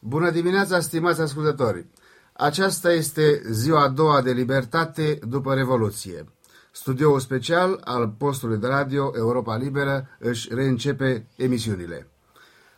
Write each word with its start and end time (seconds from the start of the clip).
Bună 0.00 0.30
dimineața, 0.30 0.80
stimați 0.80 1.20
ascultători! 1.20 1.86
Aceasta 2.32 2.92
este 2.92 3.42
ziua 3.50 3.82
a 3.82 3.88
doua 3.88 4.22
de 4.22 4.32
libertate 4.32 5.18
după 5.28 5.54
Revoluție. 5.54 6.24
Studioul 6.72 7.20
special 7.20 7.80
al 7.84 8.08
postului 8.08 8.58
de 8.58 8.66
radio 8.66 9.12
Europa 9.16 9.56
Liberă 9.56 10.08
își 10.18 10.54
reîncepe 10.54 11.26
emisiunile. 11.36 12.08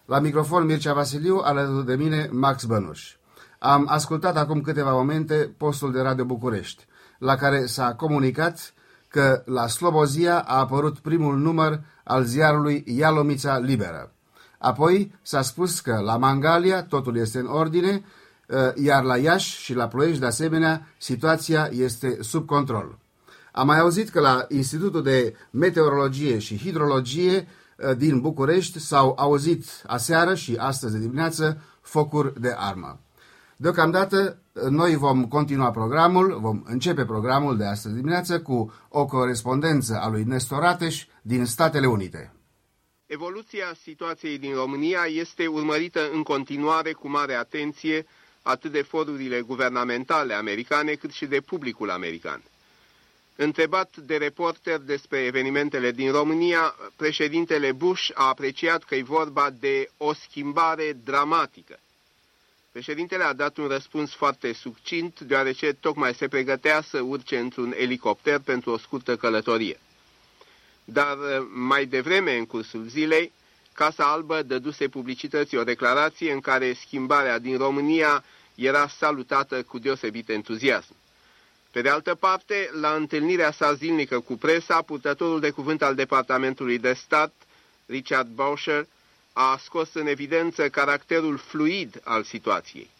La 0.05 0.19
microfon 0.19 0.65
Mircea 0.65 0.93
Vasiliu, 0.93 1.37
alături 1.37 1.87
de 1.87 1.95
mine 1.95 2.29
Max 2.33 2.65
Bănuș. 2.65 3.17
Am 3.59 3.87
ascultat 3.89 4.37
acum 4.37 4.61
câteva 4.61 4.93
momente 4.93 5.55
postul 5.57 5.93
de 5.93 6.01
radio 6.01 6.25
București, 6.25 6.87
la 7.19 7.37
care 7.37 7.67
s-a 7.67 7.95
comunicat 7.95 8.75
că 9.09 9.43
la 9.45 9.67
Slobozia 9.67 10.39
a 10.39 10.59
apărut 10.59 10.99
primul 10.99 11.37
număr 11.37 11.81
al 12.05 12.25
ziarului 12.25 12.85
Ialomița 12.87 13.59
Liberă. 13.59 14.15
Apoi 14.61 15.13
s-a 15.23 15.43
spus 15.43 15.81
că 15.81 16.01
la 16.05 16.17
Mangalia 16.17 16.83
totul 16.83 17.17
este 17.17 17.39
în 17.39 17.47
ordine, 17.47 18.05
ă, 18.51 18.73
iar 18.77 19.05
la 19.05 19.17
Iași 19.17 19.63
și 19.63 19.75
la 19.75 19.89
Ploiești, 19.89 20.21
de 20.21 20.27
asemenea, 20.27 20.87
situația 20.99 21.69
este 21.73 22.19
sub 22.21 22.47
control. 22.47 22.99
Am 23.53 23.67
mai 23.67 23.79
auzit 23.79 24.09
că 24.09 24.21
la 24.21 24.45
Institutul 24.49 25.03
de 25.03 25.35
Meteorologie 25.51 26.39
și 26.39 26.59
Hidrologie 26.59 27.49
ă, 27.89 27.95
din 27.95 28.21
București 28.21 28.81
s-au 28.81 29.15
auzit 29.19 29.65
aseară 29.87 30.35
și 30.35 30.57
astăzi 30.59 30.93
de 30.93 30.99
dimineață 30.99 31.61
focuri 31.81 32.41
de 32.41 32.55
armă. 32.57 32.99
Deocamdată, 33.57 34.39
noi 34.69 34.97
vom 34.97 35.25
continua 35.25 35.71
programul, 35.71 36.39
vom 36.41 36.63
începe 36.65 37.05
programul 37.05 37.57
de 37.57 37.65
astăzi 37.65 37.95
dimineață 37.95 38.41
cu 38.41 38.73
o 38.89 39.07
corespondență 39.07 39.99
a 40.03 40.09
lui 40.09 40.25
Nestor 40.25 40.63
Ateș 40.63 41.07
din 41.23 41.45
Statele 41.45 41.87
Unite. 41.87 42.33
Evoluția 43.13 43.75
situației 43.83 44.39
din 44.39 44.55
România 44.55 45.05
este 45.07 45.47
urmărită 45.47 46.11
în 46.11 46.23
continuare 46.23 46.93
cu 46.93 47.09
mare 47.09 47.35
atenție 47.35 48.07
atât 48.43 48.73
de 48.73 48.83
forurile 48.83 49.41
guvernamentale 49.41 50.35
americane 50.35 50.95
cât 50.95 51.11
și 51.13 51.27
de 51.27 51.41
publicul 51.41 51.91
american. 51.91 52.43
Întrebat 53.37 53.97
de 53.97 54.17
reporter 54.17 54.79
despre 54.79 55.19
evenimentele 55.19 55.91
din 55.91 56.11
România, 56.13 56.75
președintele 56.97 57.73
Bush 57.73 58.11
a 58.15 58.29
apreciat 58.29 58.85
că 58.85 58.95
e 58.95 59.03
vorba 59.03 59.51
de 59.61 59.91
o 59.97 60.13
schimbare 60.13 60.97
dramatică. 61.05 61.79
Președintele 62.73 63.25
a 63.25 63.33
dat 63.33 63.57
un 63.57 63.67
răspuns 63.67 64.15
foarte 64.15 64.53
succint, 64.53 65.21
deoarece 65.21 65.73
tocmai 65.73 66.15
se 66.15 66.29
pregătea 66.29 66.81
să 66.81 67.01
urce 67.01 67.39
într-un 67.39 67.75
elicopter 67.77 68.39
pentru 68.39 68.71
o 68.71 68.79
scurtă 68.79 69.17
călătorie. 69.17 69.79
Dar 70.93 71.17
uh, 71.19 71.47
mai 71.53 71.85
devreme, 71.87 72.37
în 72.37 72.47
cursul 72.47 72.87
zilei, 72.89 73.33
Casa 73.73 74.05
Albă 74.13 74.43
dăduse 74.43 74.89
publicității 74.89 75.57
o 75.59 75.65
declarație 75.65 76.33
în 76.33 76.41
care 76.41 76.73
schimbarea 76.73 77.39
din 77.39 77.57
România 77.57 78.25
era 78.55 78.89
salutată 78.89 79.63
cu 79.63 79.79
deosebit 79.79 80.29
entuziasm. 80.29 80.95
Pe 81.71 81.81
de 81.83 81.89
altă 81.89 82.15
parte, 82.15 82.71
la 82.81 82.95
întâlnirea 82.95 83.51
sa 83.53 83.75
zilnică 83.75 84.21
cu 84.21 84.37
presa, 84.37 84.83
purtătorul 84.83 85.41
de 85.41 85.51
cuvânt 85.51 85.83
al 85.83 85.95
Departamentului 85.95 86.79
de 86.79 86.93
Stat, 86.93 87.33
Richard 87.87 88.29
Boucher, 88.29 88.87
a 89.33 89.61
scos 89.65 89.95
în 89.95 90.07
evidență 90.07 90.69
caracterul 90.69 91.37
fluid 91.37 92.01
al 92.05 92.23
situației. 92.23 92.91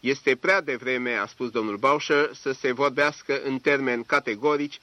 Este 0.00 0.36
prea 0.36 0.60
devreme, 0.60 1.14
a 1.14 1.26
spus 1.26 1.50
domnul 1.50 1.76
Boucher, 1.76 2.30
să 2.34 2.52
se 2.52 2.72
vorbească 2.72 3.40
în 3.44 3.58
termeni 3.58 4.04
categorici 4.04 4.80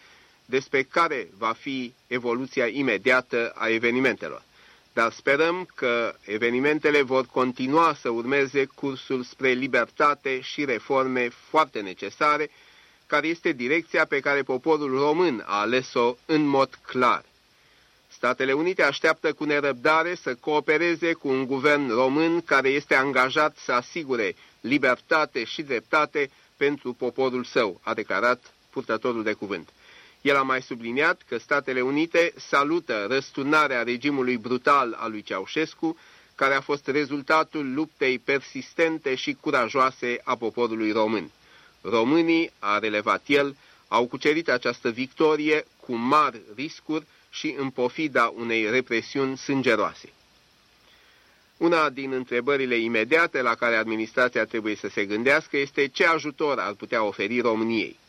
despre 0.52 0.84
care 0.84 1.28
va 1.38 1.54
fi 1.60 1.94
evoluția 2.08 2.66
imediată 2.68 3.52
a 3.56 3.68
evenimentelor. 3.70 4.44
Dar 4.94 5.12
sperăm 5.12 5.68
că 5.76 6.14
evenimentele 6.26 7.02
vor 7.02 7.26
continua 7.26 7.94
să 8.02 8.10
urmeze 8.10 8.66
cursul 8.66 9.24
spre 9.24 9.52
libertate 9.52 10.40
și 10.42 10.66
reforme 10.66 11.30
foarte 11.50 11.80
necesare, 11.82 12.50
care 13.08 13.28
este 13.28 13.52
direcția 13.52 14.06
pe 14.06 14.20
care 14.20 14.42
poporul 14.42 14.98
român 15.00 15.44
a 15.46 15.60
ales-o 15.60 16.16
în 16.26 16.46
mod 16.46 16.80
clar. 16.88 17.24
Statele 18.08 18.54
Unite 18.54 18.84
așteaptă 18.84 19.34
cu 19.34 19.44
nerăbdare 19.44 20.16
să 20.16 20.36
coopereze 20.36 21.14
cu 21.14 21.28
un 21.28 21.46
guvern 21.46 21.90
român 21.90 22.42
care 22.42 22.70
este 22.70 22.96
angajat 22.96 23.56
să 23.58 23.72
asigure 23.72 24.36
libertate 24.62 25.44
și 25.44 25.62
dreptate 25.62 26.30
pentru 26.58 26.94
poporul 26.94 27.44
său, 27.44 27.80
a 27.84 27.94
declarat 27.94 28.54
purtătorul 28.70 29.24
de 29.24 29.34
cuvânt. 29.34 29.70
El 30.22 30.36
a 30.36 30.42
mai 30.42 30.62
subliniat 30.62 31.22
că 31.28 31.38
Statele 31.38 31.82
Unite 31.82 32.34
salută 32.38 33.06
răsturnarea 33.10 33.84
regimului 33.84 34.38
brutal 34.38 34.96
al 35.00 35.12
lui 35.12 35.22
Ceaușescu, 35.22 35.98
care 36.36 36.54
a 36.54 36.62
fost 36.62 36.88
rezultatul 36.88 37.74
luptei 37.74 38.20
persistente 38.20 39.16
și 39.16 39.38
curajoase 39.42 40.22
a 40.24 40.36
poporului 40.36 40.92
român. 40.92 41.32
Românii, 41.82 42.52
a 42.60 42.80
relevat 42.80 43.24
el, 43.28 43.56
au 43.88 44.08
cucerit 44.08 44.50
această 44.50 44.90
victorie 44.90 45.66
cu 45.80 45.94
mari 45.96 46.42
riscuri 46.56 47.06
și 47.30 47.56
în 47.60 47.70
pofida 47.70 48.34
unei 48.38 48.70
represiuni 48.70 49.38
sângeroase. 49.38 50.10
Una 51.58 51.90
din 51.90 52.12
întrebările 52.12 52.76
imediate 52.78 53.42
la 53.42 53.56
care 53.56 53.76
administrația 53.76 54.46
trebuie 54.46 54.76
să 54.76 54.88
se 54.88 55.06
gândească 55.06 55.58
este 55.58 55.88
ce 55.88 56.06
ajutor 56.06 56.60
ar 56.60 56.74
putea 56.74 57.04
oferi 57.04 57.40
României. 57.40 58.00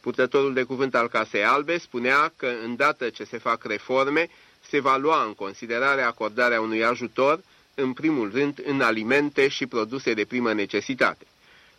Purtătorul 0.00 0.54
de 0.54 0.62
cuvânt 0.62 0.94
al 0.94 1.08
Casei 1.08 1.44
Albe 1.44 1.78
spunea 1.78 2.32
că, 2.36 2.50
îndată 2.64 3.08
ce 3.08 3.24
se 3.24 3.38
fac 3.38 3.64
reforme, 3.64 4.28
se 4.68 4.80
va 4.80 4.96
lua 4.96 5.22
în 5.24 5.34
considerare 5.34 6.02
acordarea 6.02 6.60
unui 6.60 6.84
ajutor, 6.84 7.40
în 7.74 7.92
primul 7.92 8.30
rând 8.32 8.62
în 8.64 8.80
alimente 8.80 9.48
și 9.48 9.66
produse 9.66 10.14
de 10.14 10.24
primă 10.24 10.52
necesitate. 10.52 11.26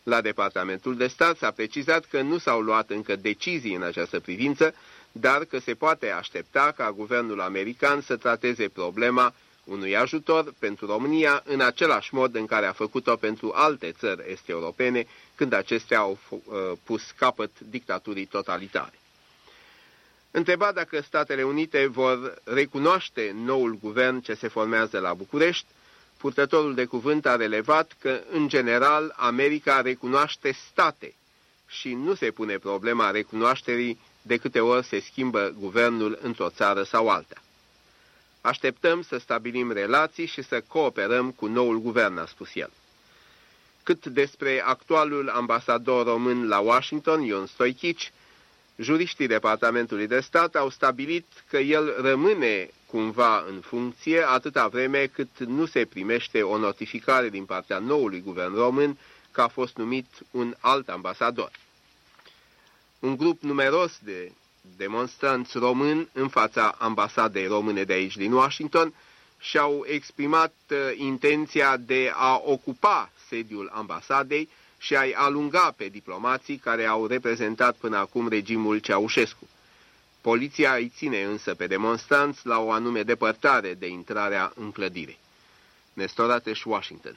La 0.03 0.21
Departamentul 0.21 0.97
de 0.97 1.07
Stat 1.07 1.37
s-a 1.37 1.51
precizat 1.51 2.05
că 2.05 2.21
nu 2.21 2.37
s-au 2.37 2.61
luat 2.61 2.89
încă 2.89 3.15
decizii 3.15 3.75
în 3.75 3.83
această 3.83 4.19
privință, 4.19 4.73
dar 5.11 5.45
că 5.45 5.59
se 5.59 5.73
poate 5.73 6.09
aștepta 6.11 6.73
ca 6.77 6.91
guvernul 6.91 7.41
american 7.41 8.01
să 8.01 8.15
trateze 8.15 8.67
problema 8.67 9.33
unui 9.69 9.95
ajutor 9.97 10.53
pentru 10.59 10.85
România 10.85 11.41
în 11.45 11.61
același 11.61 12.13
mod 12.13 12.35
în 12.35 12.45
care 12.45 12.65
a 12.65 12.71
făcut-o 12.71 13.15
pentru 13.15 13.51
alte 13.55 13.91
țări 13.91 14.31
este 14.31 14.51
europene 14.51 15.07
când 15.35 15.53
acestea 15.53 15.99
au 15.99 16.17
uh, 16.29 16.39
pus 16.83 17.11
capăt 17.17 17.51
dictaturii 17.59 18.25
totalitare. 18.25 18.99
Întrebat 20.31 20.73
dacă 20.73 21.01
Statele 21.01 21.43
Unite 21.43 21.87
vor 21.87 22.33
recunoaște 22.43 23.35
noul 23.35 23.77
guvern 23.81 24.19
ce 24.19 24.33
se 24.33 24.47
formează 24.47 24.99
la 24.99 25.13
București, 25.13 25.65
purtătorul 26.17 26.73
de 26.75 26.85
cuvânt 26.85 27.25
a 27.25 27.35
relevat 27.35 27.95
că, 27.99 28.19
în 28.31 28.47
general, 28.47 29.13
America 29.17 29.81
recunoaște 29.81 30.51
state 30.71 31.13
și 31.67 31.93
nu 31.93 32.13
se 32.13 32.31
pune 32.31 32.57
problema 32.57 33.11
recunoașterii 33.11 33.99
de 34.21 34.37
câte 34.37 34.59
ori 34.59 34.85
se 34.85 34.99
schimbă 34.99 35.55
guvernul 35.59 36.19
într-o 36.21 36.49
țară 36.49 36.83
sau 36.83 37.09
alta. 37.09 37.35
Așteptăm 38.41 39.01
să 39.01 39.17
stabilim 39.17 39.71
relații 39.71 40.25
și 40.25 40.41
să 40.41 40.61
cooperăm 40.67 41.31
cu 41.31 41.45
noul 41.47 41.79
guvern, 41.79 42.17
a 42.17 42.25
spus 42.25 42.49
el. 42.55 42.71
Cât 43.83 44.05
despre 44.05 44.61
actualul 44.65 45.29
ambasador 45.29 46.05
român 46.05 46.47
la 46.47 46.59
Washington, 46.59 47.21
Ion 47.21 47.45
Stoichici, 47.45 48.11
juriștii 48.75 49.27
Departamentului 49.27 50.07
de 50.07 50.19
Stat 50.19 50.55
au 50.55 50.69
stabilit 50.69 51.25
că 51.49 51.57
el 51.57 52.01
rămâne 52.01 52.69
cumva 52.85 53.43
în 53.47 53.59
funcție 53.59 54.21
atâta 54.27 54.67
vreme 54.67 55.05
cât 55.05 55.39
nu 55.39 55.65
se 55.65 55.85
primește 55.85 56.41
o 56.41 56.57
notificare 56.57 57.29
din 57.29 57.45
partea 57.45 57.79
noului 57.79 58.21
guvern 58.21 58.55
român 58.55 58.97
că 59.31 59.41
a 59.41 59.47
fost 59.47 59.75
numit 59.77 60.05
un 60.31 60.55
alt 60.59 60.89
ambasador 60.89 61.51
un 62.99 63.15
grup 63.17 63.41
numeros 63.41 63.97
de 64.03 64.31
demonstranți 64.77 65.57
români 65.57 66.09
în 66.13 66.27
fața 66.27 66.75
ambasadei 66.77 67.47
române 67.47 67.83
de 67.83 67.93
aici 67.93 68.17
din 68.17 68.31
Washington 68.31 68.93
și-au 69.39 69.83
exprimat 69.87 70.53
uh, 70.71 70.77
intenția 70.95 71.77
de 71.77 72.11
a 72.15 72.41
ocupa 72.45 73.11
sediul 73.27 73.69
ambasadei 73.73 74.49
și 74.77 74.95
a-i 74.95 75.13
alunga 75.13 75.73
pe 75.77 75.87
diplomații 75.87 76.57
care 76.57 76.85
au 76.85 77.05
reprezentat 77.05 77.75
până 77.75 77.97
acum 77.97 78.27
regimul 78.27 78.77
Ceaușescu. 78.77 79.47
Poliția 80.21 80.73
îi 80.73 80.91
ține 80.95 81.23
însă 81.23 81.53
pe 81.55 81.67
demonstranți 81.67 82.47
la 82.47 82.59
o 82.59 82.71
anume 82.71 83.03
depărtare 83.03 83.73
de 83.73 83.87
intrarea 83.87 84.51
în 84.55 84.71
clădire. 84.71 85.17
Nestorateș, 85.93 86.63
Washington 86.65 87.15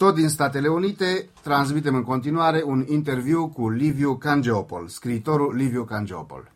tot 0.00 0.14
din 0.14 0.28
Statele 0.28 0.68
Unite, 0.68 1.28
transmitem 1.42 1.94
în 1.94 2.02
continuare 2.02 2.62
un 2.64 2.84
interviu 2.88 3.48
cu 3.48 3.70
Liviu 3.70 4.16
Cangeopol, 4.16 4.88
scriitorul 4.88 5.54
Liviu 5.54 5.84
Cangeopol. 5.84 6.52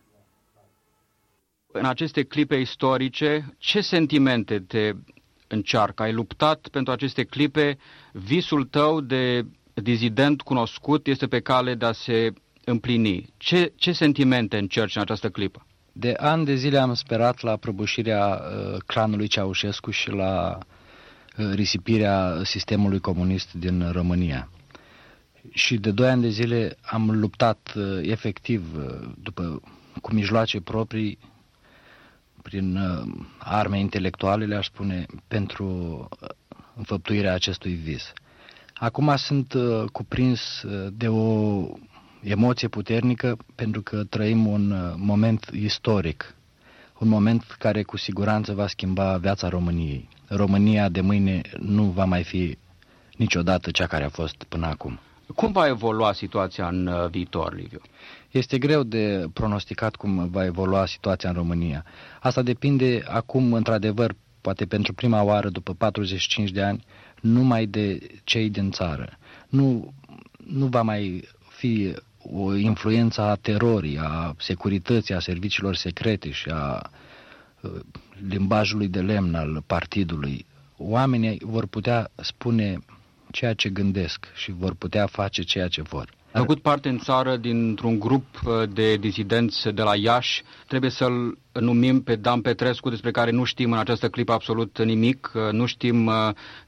În 1.72 1.84
aceste 1.84 2.22
clipe 2.22 2.56
istorice, 2.56 3.54
ce 3.58 3.80
sentimente 3.80 4.58
te 4.58 4.92
încearcă? 5.46 6.02
Ai 6.02 6.12
luptat 6.12 6.68
pentru 6.68 6.92
aceste 6.92 7.24
clipe? 7.24 7.78
Visul 8.12 8.64
tău 8.64 9.00
de 9.00 9.46
dizident 9.74 10.42
cunoscut 10.42 11.06
este 11.06 11.26
pe 11.26 11.40
cale 11.40 11.74
de 11.74 11.84
a 11.84 11.92
se 11.92 12.32
împlini. 12.64 13.32
Ce, 13.36 13.72
ce 13.76 13.92
sentimente 13.92 14.58
încerci 14.58 14.96
în 14.96 15.02
această 15.02 15.28
clipă? 15.28 15.66
De 15.92 16.14
ani 16.18 16.44
de 16.44 16.54
zile 16.54 16.78
am 16.78 16.94
sperat 16.94 17.40
la 17.40 17.56
prăbușirea 17.56 18.26
uh, 18.26 18.78
clanului 18.86 19.26
Ceaușescu 19.26 19.90
și 19.90 20.10
la 20.10 20.58
risipirea 21.36 22.40
sistemului 22.44 22.98
comunist 23.00 23.52
din 23.52 23.90
România. 23.92 24.48
Și 25.50 25.76
de 25.76 25.90
doi 25.90 26.08
ani 26.08 26.22
de 26.22 26.28
zile 26.28 26.76
am 26.82 27.10
luptat 27.20 27.74
efectiv, 28.02 28.64
după, 29.22 29.60
cu 30.00 30.14
mijloace 30.14 30.60
proprii, 30.60 31.18
prin 32.42 32.78
arme 33.38 33.78
intelectuale, 33.78 34.44
le-aș 34.44 34.66
spune, 34.66 35.06
pentru 35.28 36.08
înfăptuirea 36.76 37.34
acestui 37.34 37.72
vis. 37.72 38.12
Acum 38.74 39.16
sunt 39.16 39.54
cuprins 39.92 40.64
de 40.92 41.08
o 41.08 41.66
emoție 42.24 42.68
puternică 42.68 43.36
pentru 43.54 43.82
că 43.82 44.04
trăim 44.04 44.46
un 44.46 44.70
uh, 44.70 44.94
moment 44.96 45.50
istoric, 45.52 46.34
un 46.98 47.08
moment 47.08 47.42
care 47.58 47.82
cu 47.82 47.96
siguranță 47.96 48.52
va 48.52 48.66
schimba 48.66 49.16
viața 49.16 49.48
României. 49.48 50.08
România 50.36 50.88
de 50.88 51.00
mâine 51.00 51.40
nu 51.58 51.82
va 51.84 52.04
mai 52.04 52.22
fi 52.22 52.58
niciodată 53.16 53.70
cea 53.70 53.86
care 53.86 54.04
a 54.04 54.08
fost 54.08 54.44
până 54.48 54.66
acum. 54.66 54.98
Cum 55.34 55.52
va 55.52 55.66
evolua 55.66 56.12
situația 56.12 56.68
în 56.68 56.86
uh, 56.86 57.10
viitor, 57.10 57.54
Liviu? 57.54 57.80
Este 58.30 58.58
greu 58.58 58.82
de 58.82 59.24
pronosticat 59.32 59.96
cum 59.96 60.28
va 60.30 60.44
evolua 60.44 60.86
situația 60.86 61.28
în 61.28 61.34
România. 61.34 61.84
Asta 62.20 62.42
depinde 62.42 63.02
acum, 63.08 63.52
într-adevăr, 63.52 64.14
poate 64.40 64.64
pentru 64.66 64.92
prima 64.92 65.22
oară 65.22 65.48
după 65.48 65.74
45 65.74 66.50
de 66.50 66.62
ani, 66.62 66.84
numai 67.20 67.66
de 67.66 67.98
cei 68.24 68.50
din 68.50 68.70
țară. 68.70 69.18
Nu, 69.48 69.92
nu 70.36 70.66
va 70.66 70.82
mai 70.82 71.28
fi 71.48 71.94
o 72.32 72.54
influență 72.54 73.20
a 73.20 73.34
terorii, 73.34 73.98
a 73.98 74.34
securității, 74.38 75.14
a 75.14 75.18
serviciilor 75.18 75.74
secrete 75.74 76.30
și 76.30 76.48
a 76.48 76.74
uh, 76.74 76.90
limbajului 78.28 78.88
de 78.88 79.00
lemn 79.00 79.34
al 79.34 79.62
partidului, 79.66 80.46
oamenii 80.76 81.40
vor 81.44 81.66
putea 81.66 82.10
spune 82.14 82.78
ceea 83.30 83.54
ce 83.54 83.68
gândesc 83.68 84.26
și 84.34 84.52
vor 84.52 84.74
putea 84.74 85.06
face 85.06 85.42
ceea 85.42 85.68
ce 85.68 85.82
vor. 85.82 86.08
A 86.32 86.38
făcut 86.38 86.62
parte 86.62 86.88
în 86.88 86.98
țară 86.98 87.36
dintr-un 87.36 87.98
grup 87.98 88.24
uh, 88.46 88.68
de 88.72 88.96
dizidenți 88.96 89.68
de 89.68 89.82
la 89.82 89.96
Iași. 89.96 90.42
Trebuie 90.66 90.90
să-l 90.90 91.38
numim 91.52 92.02
pe 92.02 92.16
Dan 92.16 92.40
Petrescu, 92.40 92.88
despre 92.88 93.10
care 93.10 93.30
nu 93.30 93.44
știm 93.44 93.72
în 93.72 93.78
această 93.78 94.08
clipă 94.08 94.32
absolut 94.32 94.84
nimic. 94.84 95.32
Uh, 95.34 95.52
nu 95.52 95.66
știm 95.66 96.10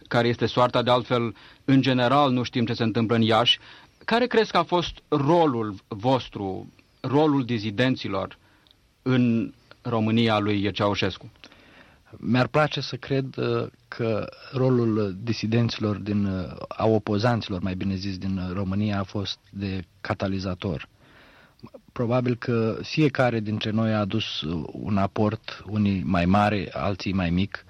care 0.09 0.29
este 0.29 0.47
soarta, 0.47 0.83
de 0.83 0.91
altfel, 0.91 1.35
în 1.65 1.81
general, 1.81 2.31
nu 2.33 2.43
știm 2.43 2.65
ce 2.65 2.73
se 2.73 2.83
întâmplă 2.83 3.17
în 3.17 3.23
Iași. 3.23 3.59
Care 4.05 4.27
crezi 4.27 4.51
că 4.51 4.59
a 4.59 4.63
fost 4.63 5.03
rolul 5.09 5.75
vostru, 5.89 6.73
rolul 7.01 7.45
dizidenților 7.45 8.39
în 9.03 9.53
România 9.89 10.39
lui 10.39 10.73
Ceaușescu? 10.73 11.31
Mi-ar 12.17 12.47
place 12.47 12.81
să 12.81 12.97
cred 12.97 13.37
uh, 13.37 13.67
că 13.89 14.29
rolul 14.53 15.17
disidenților, 15.23 15.97
din, 15.97 16.25
uh, 16.25 16.57
a 16.69 16.87
opozanților, 16.87 17.61
mai 17.61 17.75
bine 17.75 17.95
zis, 17.95 18.19
din 18.19 18.41
România 18.53 18.99
a 18.99 19.03
fost 19.03 19.39
de 19.51 19.85
catalizator. 20.01 20.89
Probabil 21.93 22.37
că 22.37 22.79
fiecare 22.83 23.41
dintre 23.41 23.71
noi 23.71 23.93
a 23.93 23.99
adus 23.99 24.45
un 24.73 24.97
aport, 24.97 25.63
unii 25.67 26.03
mai 26.05 26.27
mare, 26.27 26.69
alții 26.73 27.13
mai 27.13 27.31
mic, 27.31 27.65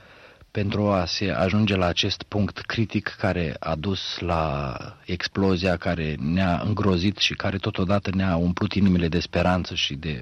pentru 0.57 0.89
a 0.89 1.05
se 1.05 1.31
ajunge 1.31 1.77
la 1.77 1.87
acest 1.87 2.23
punct 2.23 2.59
critic 2.59 3.15
care 3.19 3.57
a 3.61 3.75
dus 3.75 4.19
la 4.19 4.77
explozia 5.05 5.77
care 5.77 6.17
ne-a 6.21 6.61
îngrozit 6.65 7.17
și 7.17 7.35
care 7.35 7.57
totodată 7.57 8.11
ne-a 8.15 8.37
umplut 8.37 8.73
inimile 8.73 9.09
de 9.09 9.21
speranță 9.21 9.75
și 9.75 9.95
de 9.95 10.21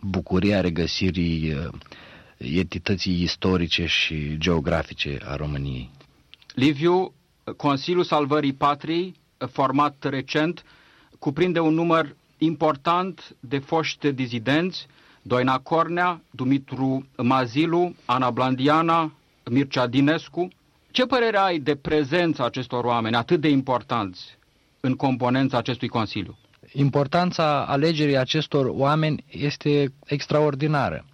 bucuria 0.00 0.60
regăsirii 0.60 1.52
uh, 1.52 1.68
entității 2.36 3.22
istorice 3.22 3.86
și 3.86 4.38
geografice 4.38 5.18
a 5.24 5.36
României. 5.36 5.90
Liviu, 6.54 7.12
Consiliul 7.56 8.04
Salvării 8.04 8.52
Patriei, 8.54 9.14
format 9.50 9.96
recent, 10.04 10.64
cuprinde 11.18 11.60
un 11.60 11.74
număr 11.74 12.16
important 12.38 13.34
de 13.40 13.58
foști 13.58 14.12
dizidenți, 14.12 14.86
Doina 15.22 15.58
Cornea, 15.58 16.20
Dumitru 16.30 17.06
Mazilu, 17.16 17.94
Ana 18.04 18.30
Blandiana, 18.30 19.12
Mircea 19.50 19.86
Dinescu. 19.86 20.48
Ce 20.90 21.06
părere 21.06 21.36
ai 21.36 21.58
de 21.58 21.74
prezența 21.74 22.44
acestor 22.44 22.84
oameni 22.84 23.16
atât 23.16 23.40
de 23.40 23.48
importanți 23.48 24.38
în 24.80 24.94
componența 24.94 25.58
acestui 25.58 25.88
Consiliu? 25.88 26.36
Importanța 26.72 27.64
alegerii 27.64 28.16
acestor 28.16 28.66
oameni 28.66 29.24
este 29.30 29.92
extraordinară. 30.06 31.04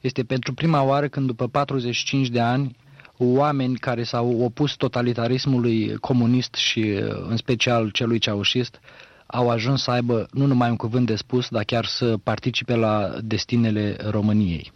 Este 0.00 0.24
pentru 0.24 0.54
prima 0.54 0.82
oară 0.82 1.08
când 1.08 1.26
după 1.26 1.48
45 1.48 2.28
de 2.28 2.40
ani 2.40 2.76
oameni 3.16 3.76
care 3.76 4.02
s-au 4.02 4.40
opus 4.40 4.74
totalitarismului 4.74 5.96
comunist 5.96 6.54
și 6.54 6.80
în 7.28 7.36
special 7.36 7.90
celui 7.90 8.18
ceaușist 8.18 8.80
au 9.26 9.50
ajuns 9.50 9.82
să 9.82 9.90
aibă 9.90 10.28
nu 10.32 10.46
numai 10.46 10.70
un 10.70 10.76
cuvânt 10.76 11.06
de 11.06 11.16
spus, 11.16 11.48
dar 11.48 11.64
chiar 11.64 11.84
să 11.84 12.16
participe 12.22 12.74
la 12.74 13.10
destinele 13.22 13.96
României. 14.10 14.72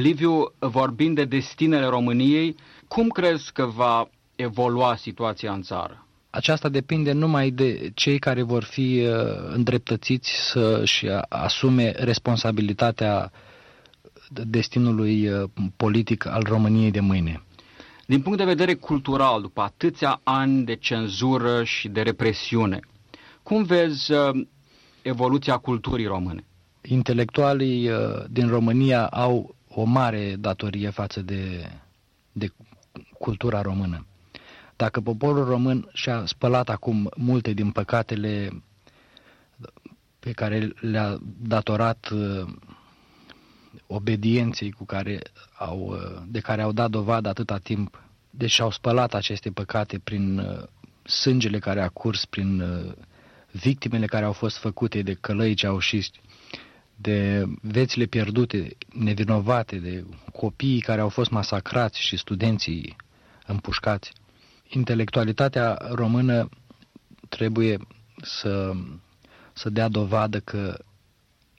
Liviu, 0.00 0.52
vorbind 0.58 1.14
de 1.14 1.24
destinele 1.24 1.86
României, 1.86 2.56
cum 2.88 3.08
crezi 3.08 3.52
că 3.52 3.64
va 3.64 4.10
evolua 4.36 4.96
situația 4.96 5.52
în 5.52 5.62
țară? 5.62 6.06
Aceasta 6.30 6.68
depinde 6.68 7.12
numai 7.12 7.50
de 7.50 7.90
cei 7.94 8.18
care 8.18 8.42
vor 8.42 8.62
fi 8.62 9.06
uh, 9.06 9.14
îndreptățiți 9.52 10.30
să-și 10.50 11.06
asume 11.28 11.90
responsabilitatea 11.90 13.30
destinului 14.30 15.28
uh, 15.28 15.48
politic 15.76 16.26
al 16.26 16.42
României 16.46 16.90
de 16.90 17.00
mâine. 17.00 17.42
Din 18.06 18.22
punct 18.22 18.38
de 18.38 18.44
vedere 18.44 18.74
cultural, 18.74 19.40
după 19.40 19.60
atâția 19.60 20.20
ani 20.22 20.64
de 20.64 20.74
cenzură 20.76 21.64
și 21.64 21.88
de 21.88 22.02
represiune, 22.02 22.80
cum 23.42 23.62
vezi 23.62 24.12
uh, 24.12 24.46
evoluția 25.02 25.56
culturii 25.56 26.06
române? 26.06 26.44
Intelectualii 26.82 27.90
din 28.30 28.48
România 28.48 29.06
au 29.06 29.54
o 29.74 29.84
mare 29.84 30.36
datorie 30.36 30.90
față 30.90 31.22
de, 31.22 31.70
de 32.32 32.48
cultura 33.18 33.60
română. 33.60 34.06
Dacă 34.76 35.00
poporul 35.00 35.44
român 35.44 35.88
și-a 35.92 36.22
spălat 36.26 36.68
acum 36.68 37.10
multe 37.16 37.52
din 37.52 37.70
păcatele 37.70 38.62
pe 40.18 40.32
care 40.32 40.72
le-a 40.80 41.18
datorat 41.42 42.08
uh, 42.12 42.46
obedienței 43.86 44.70
cu 44.70 44.84
care 44.84 45.20
au, 45.58 45.78
uh, 45.78 46.22
de 46.26 46.40
care 46.40 46.62
au 46.62 46.72
dat 46.72 46.90
dovadă 46.90 47.28
atâta 47.28 47.58
timp, 47.58 48.02
deci 48.30 48.60
au 48.60 48.70
spălat 48.70 49.14
aceste 49.14 49.50
păcate 49.50 49.98
prin 49.98 50.38
uh, 50.38 50.62
sângele 51.02 51.58
care 51.58 51.82
a 51.82 51.88
curs, 51.88 52.24
prin 52.24 52.62
victimele 53.50 54.06
care 54.06 54.24
au 54.24 54.32
fost 54.32 54.56
făcute 54.56 55.02
de 55.02 55.14
călăi 55.14 55.54
ceaușiști, 55.54 56.20
de 57.04 57.44
vețile 57.62 58.04
pierdute, 58.06 58.76
nevinovate, 58.92 59.76
de 59.76 60.04
copiii 60.32 60.80
care 60.80 61.00
au 61.00 61.08
fost 61.08 61.30
masacrați 61.30 62.00
și 62.00 62.16
studenții 62.16 62.96
împușcați. 63.46 64.12
Intelectualitatea 64.68 65.78
română 65.90 66.48
trebuie 67.28 67.78
să, 68.22 68.72
să 69.52 69.70
dea 69.70 69.88
dovadă 69.88 70.38
că 70.40 70.78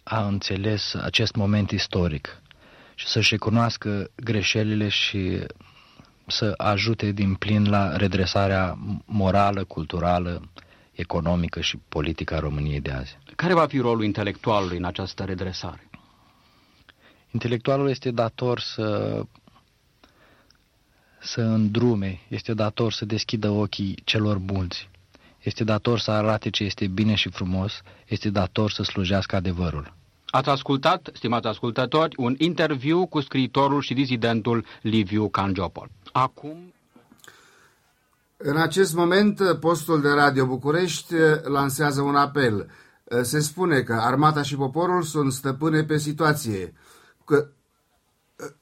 a 0.03 0.27
înțeles 0.27 0.93
acest 0.93 1.35
moment 1.35 1.71
istoric 1.71 2.41
și 2.95 3.07
să-și 3.07 3.29
recunoască 3.31 4.09
greșelile 4.15 4.87
și 4.87 5.39
să 6.27 6.53
ajute 6.57 7.11
din 7.11 7.33
plin 7.33 7.69
la 7.69 7.95
redresarea 7.95 8.77
morală, 9.05 9.63
culturală, 9.63 10.49
economică 10.91 11.61
și 11.61 11.77
politică 11.89 12.35
a 12.35 12.39
României 12.39 12.81
de 12.81 12.91
azi. 12.91 13.17
Care 13.35 13.53
va 13.53 13.65
fi 13.65 13.79
rolul 13.79 14.03
intelectualului 14.03 14.77
în 14.77 14.85
această 14.85 15.23
redresare? 15.23 15.89
Intelectualul 17.31 17.89
este 17.89 18.11
dator 18.11 18.59
să 18.59 19.21
să 21.21 21.41
îndrume, 21.41 22.21
este 22.27 22.53
dator 22.53 22.91
să 22.91 23.05
deschidă 23.05 23.49
ochii 23.49 24.01
celor 24.03 24.37
mulți, 24.37 24.89
este 25.41 25.63
dator 25.63 25.99
să 25.99 26.11
arate 26.11 26.49
ce 26.49 26.63
este 26.63 26.87
bine 26.87 27.15
și 27.15 27.29
frumos, 27.29 27.81
este 28.07 28.29
dator 28.29 28.71
să 28.71 28.83
slujească 28.83 29.35
adevărul. 29.35 29.93
Ați 30.25 30.49
ascultat, 30.49 31.09
stimați 31.13 31.47
ascultători, 31.47 32.15
un 32.17 32.35
interviu 32.37 33.05
cu 33.05 33.19
scriitorul 33.19 33.81
și 33.81 33.93
dizidentul 33.93 34.65
Liviu 34.81 35.29
Cangiopol. 35.29 35.89
Acum 36.11 36.73
în 38.37 38.57
acest 38.57 38.93
moment, 38.93 39.41
postul 39.59 40.01
de 40.01 40.09
Radio 40.09 40.45
București 40.45 41.13
lansează 41.43 42.01
un 42.01 42.15
apel. 42.15 42.69
Se 43.21 43.39
spune 43.39 43.81
că 43.81 43.93
armata 43.93 44.41
și 44.41 44.55
poporul 44.55 45.03
sunt 45.03 45.33
stăpâne 45.33 45.83
pe 45.83 45.97
situație. 45.97 46.73
Că, 47.25 47.47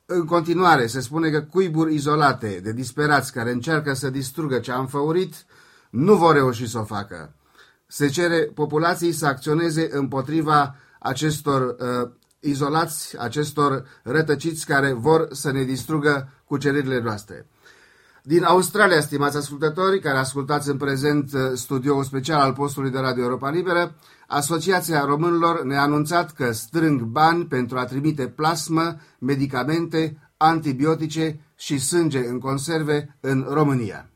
în 0.05 0.25
continuare, 0.25 0.87
se 0.87 0.99
spune 0.99 1.29
că 1.29 1.41
cuiburi 1.41 1.93
izolate 1.93 2.59
de 2.63 2.71
disperați 2.71 3.31
care 3.31 3.51
încearcă 3.51 3.93
să 3.93 4.09
distrugă 4.09 4.59
ce 4.59 4.71
am 4.71 4.87
făurit 4.87 5.45
nu 5.89 6.15
vor 6.15 6.33
reuși 6.33 6.67
să 6.67 6.79
o 6.79 6.83
facă. 6.83 7.33
Se 7.87 8.07
cere 8.07 8.39
populației 8.53 9.11
să 9.11 9.25
acționeze 9.25 9.89
împotriva 9.91 10.75
acestor 10.99 11.61
uh, 11.79 12.09
izolați, 12.39 13.19
acestor 13.19 13.85
rătăciți 14.03 14.65
care 14.65 14.93
vor 14.93 15.27
să 15.31 15.51
ne 15.51 15.63
distrugă 15.63 16.29
cuceririle 16.45 16.99
noastre. 16.99 17.47
Din 18.25 18.43
Australia, 18.43 19.01
stimați 19.01 19.37
ascultători, 19.37 19.99
care 19.99 20.17
ascultați 20.17 20.69
în 20.69 20.77
prezent 20.77 21.33
uh, 21.33 21.41
studioul 21.53 22.03
special 22.03 22.39
al 22.39 22.53
postului 22.53 22.91
de 22.91 22.99
Radio 22.99 23.23
Europa 23.23 23.49
Liberă, 23.49 23.95
Asociația 24.27 25.05
Românilor 25.05 25.63
ne-a 25.63 25.81
anunțat 25.81 26.31
că 26.31 26.51
strâng 26.51 27.01
bani 27.01 27.45
pentru 27.45 27.77
a 27.77 27.85
trimite 27.85 28.27
plasmă, 28.27 28.95
medicamente, 29.19 30.17
antibiotice 30.37 31.39
și 31.55 31.77
sânge 31.77 32.19
în 32.27 32.39
conserve 32.39 33.17
în 33.19 33.45
România. 33.49 34.09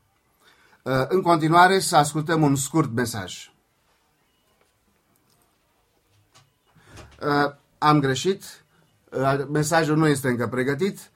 Uh, 0.82 0.92
în 1.08 1.22
continuare, 1.22 1.78
să 1.78 1.96
ascultăm 1.96 2.42
un 2.42 2.56
scurt 2.56 2.94
mesaj. 2.94 3.52
Uh, 7.22 7.54
am 7.78 8.00
greșit, 8.00 8.44
mesajul 9.52 9.96
nu 9.96 10.06
este 10.06 10.28
încă 10.28 10.46
pregătit, 10.46 11.10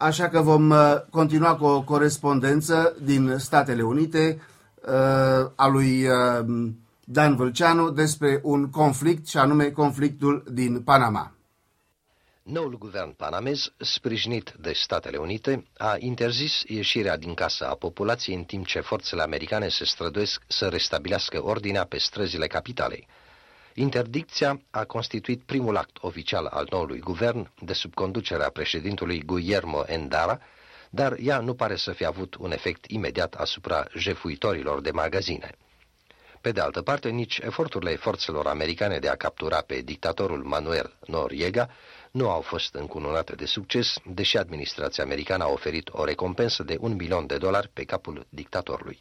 așa 0.00 0.28
că 0.28 0.40
vom 0.40 0.70
uh, 0.70 0.96
continua 1.10 1.56
cu 1.56 1.64
o 1.64 1.82
corespondență 1.82 2.96
din 3.02 3.36
Statele 3.38 3.82
Unite 3.82 4.40
uh, 4.86 5.50
a 5.54 5.66
lui 5.66 6.06
uh, 6.06 6.68
Dan 7.04 7.36
Vâlceanu 7.36 7.90
despre 7.90 8.40
un 8.42 8.70
conflict, 8.70 9.28
și 9.28 9.36
anume 9.36 9.70
conflictul 9.70 10.44
din 10.52 10.82
Panama. 10.82 11.32
Noul 12.42 12.78
guvern 12.78 13.12
panamez, 13.16 13.72
sprijinit 13.76 14.54
de 14.60 14.72
Statele 14.72 15.16
Unite, 15.16 15.64
a 15.76 15.96
interzis 15.98 16.62
ieșirea 16.66 17.16
din 17.16 17.34
casă 17.34 17.68
a 17.68 17.74
populației 17.74 18.36
în 18.36 18.44
timp 18.44 18.66
ce 18.66 18.80
forțele 18.80 19.22
americane 19.22 19.68
se 19.68 19.84
străduiesc 19.84 20.42
să 20.46 20.68
restabilească 20.68 21.44
ordinea 21.44 21.84
pe 21.84 21.98
străzile 21.98 22.46
capitalei. 22.46 23.06
Interdicția 23.74 24.60
a 24.70 24.84
constituit 24.84 25.42
primul 25.42 25.76
act 25.76 25.96
oficial 26.00 26.46
al 26.46 26.66
noului 26.70 26.98
guvern 26.98 27.50
de 27.60 27.72
sub 27.72 27.94
conducerea 27.94 28.50
președintului 28.50 29.22
Guillermo 29.22 29.82
Endara, 29.86 30.40
dar 30.90 31.16
ea 31.22 31.38
nu 31.40 31.54
pare 31.54 31.76
să 31.76 31.92
fi 31.92 32.04
avut 32.04 32.34
un 32.34 32.52
efect 32.52 32.84
imediat 32.86 33.34
asupra 33.34 33.86
jefuitorilor 33.96 34.80
de 34.80 34.90
magazine. 34.90 35.50
Pe 36.40 36.52
de 36.52 36.60
altă 36.60 36.82
parte, 36.82 37.08
nici 37.08 37.38
eforturile 37.38 37.96
forțelor 37.96 38.46
americane 38.46 38.98
de 38.98 39.08
a 39.08 39.16
captura 39.16 39.60
pe 39.60 39.80
dictatorul 39.80 40.42
Manuel 40.42 40.92
Noriega 41.06 41.68
nu 42.10 42.30
au 42.30 42.40
fost 42.40 42.74
încununate 42.74 43.34
de 43.34 43.44
succes, 43.44 43.96
deși 44.04 44.36
administrația 44.36 45.04
americană 45.04 45.44
a 45.44 45.48
oferit 45.48 45.88
o 45.92 46.04
recompensă 46.04 46.62
de 46.62 46.76
un 46.80 46.94
milion 46.94 47.26
de 47.26 47.36
dolari 47.36 47.68
pe 47.72 47.84
capul 47.84 48.26
dictatorului. 48.28 49.00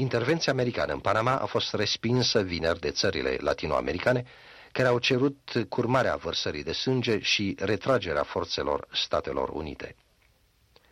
Intervenția 0.00 0.52
americană 0.52 0.92
în 0.92 0.98
Panama 0.98 1.36
a 1.36 1.44
fost 1.46 1.74
respinsă 1.74 2.40
vineri 2.42 2.80
de 2.80 2.90
țările 2.90 3.36
latinoamericane, 3.40 4.24
care 4.72 4.88
au 4.88 4.98
cerut 4.98 5.66
curmarea 5.68 6.16
vărsării 6.16 6.62
de 6.62 6.72
sânge 6.72 7.18
și 7.18 7.56
retragerea 7.58 8.22
forțelor 8.22 8.86
Statelor 8.92 9.48
Unite. 9.48 9.94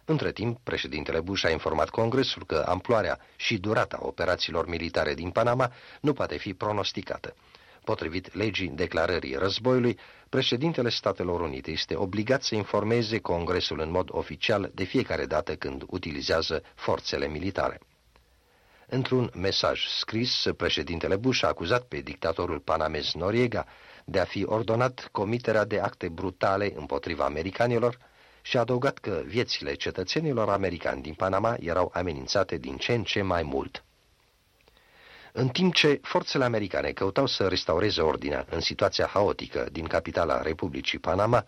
Între 0.05 0.33
timp, 0.33 0.59
președintele 0.63 1.21
Bush 1.21 1.45
a 1.45 1.51
informat 1.51 1.89
Congresul 1.89 2.45
că 2.45 2.65
amploarea 2.69 3.19
și 3.37 3.59
durata 3.59 3.99
operațiilor 4.03 4.69
militare 4.69 5.15
din 5.15 5.31
Panama 5.31 5.73
nu 6.01 6.13
poate 6.13 6.37
fi 6.37 6.55
pronosticată. 6.55 7.35
Potrivit 7.85 8.35
legii 8.35 8.69
declarării 8.69 9.35
războiului, 9.35 9.99
președintele 10.29 10.89
Statelor 10.89 11.41
Unite 11.41 11.71
este 11.71 11.95
obligat 11.97 12.43
să 12.43 12.55
informeze 12.55 13.19
Congresul 13.19 13.81
în 13.81 13.91
mod 13.91 14.09
oficial 14.11 14.71
de 14.75 14.85
fiecare 14.85 15.27
dată 15.27 15.55
când 15.55 15.83
utilizează 15.87 16.63
forțele 16.75 17.29
militare. 17.29 17.81
Într-un 18.91 19.31
mesaj 19.35 19.87
scris, 19.87 20.45
președintele 20.57 21.17
Bush 21.17 21.43
a 21.45 21.47
acuzat 21.47 21.83
pe 21.83 22.01
dictatorul 22.01 22.59
panamez 22.59 23.13
Noriega 23.13 23.67
de 24.05 24.19
a 24.19 24.25
fi 24.25 24.45
ordonat 24.45 25.09
comiterea 25.13 25.65
de 25.65 25.81
acte 25.81 26.09
brutale 26.09 26.73
împotriva 26.77 27.25
americanilor 27.25 27.99
și 28.43 28.57
a 28.57 28.61
adăugat 28.61 28.99
că 28.99 29.23
viețile 29.25 29.75
cetățenilor 29.75 30.49
americani 30.49 31.03
din 31.03 31.15
Panama 31.15 31.57
erau 31.61 31.91
amenințate 31.95 32.57
din 32.57 32.77
ce 32.77 32.93
în 32.93 33.03
ce 33.03 33.23
mai 33.23 33.43
mult. 33.43 33.85
În 35.33 35.49
timp 35.49 35.75
ce 35.75 36.01
forțele 36.03 36.45
americane 36.45 36.91
căutau 36.91 37.27
să 37.27 37.49
restaureze 37.49 38.01
ordinea 38.01 38.47
în 38.51 38.61
situația 38.61 39.07
haotică 39.07 39.69
din 39.73 39.87
capitala 39.87 40.43
Republicii 40.43 40.99
Panama, 40.99 41.45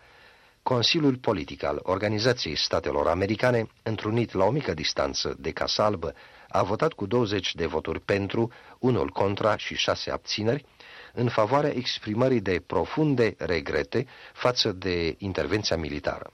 Consiliul 0.63 1.17
Politic 1.17 1.63
al 1.63 1.81
Organizației 1.83 2.57
Statelor 2.57 3.07
Americane, 3.07 3.67
întrunit 3.83 4.33
la 4.33 4.45
o 4.45 4.51
mică 4.51 4.75
distanță 4.75 5.37
de 5.39 5.51
Casa 5.51 5.85
Albă, 5.85 6.15
a 6.53 6.63
votat 6.63 6.93
cu 6.93 7.07
20 7.07 7.55
de 7.55 7.67
voturi 7.67 8.01
pentru, 8.01 8.51
unul 8.79 9.09
contra 9.09 9.57
și 9.57 9.75
șase 9.77 10.11
abțineri, 10.11 10.65
în 11.13 11.29
favoarea 11.29 11.71
exprimării 11.77 12.41
de 12.41 12.63
profunde 12.67 13.35
regrete 13.39 14.07
față 14.33 14.73
de 14.73 15.15
intervenția 15.19 15.77
militară. 15.77 16.33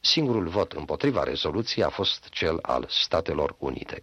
Singurul 0.00 0.48
vot 0.48 0.72
împotriva 0.72 1.22
rezoluției 1.22 1.84
a 1.84 1.88
fost 1.88 2.28
cel 2.28 2.58
al 2.62 2.86
Statelor 2.88 3.54
Unite. 3.58 4.02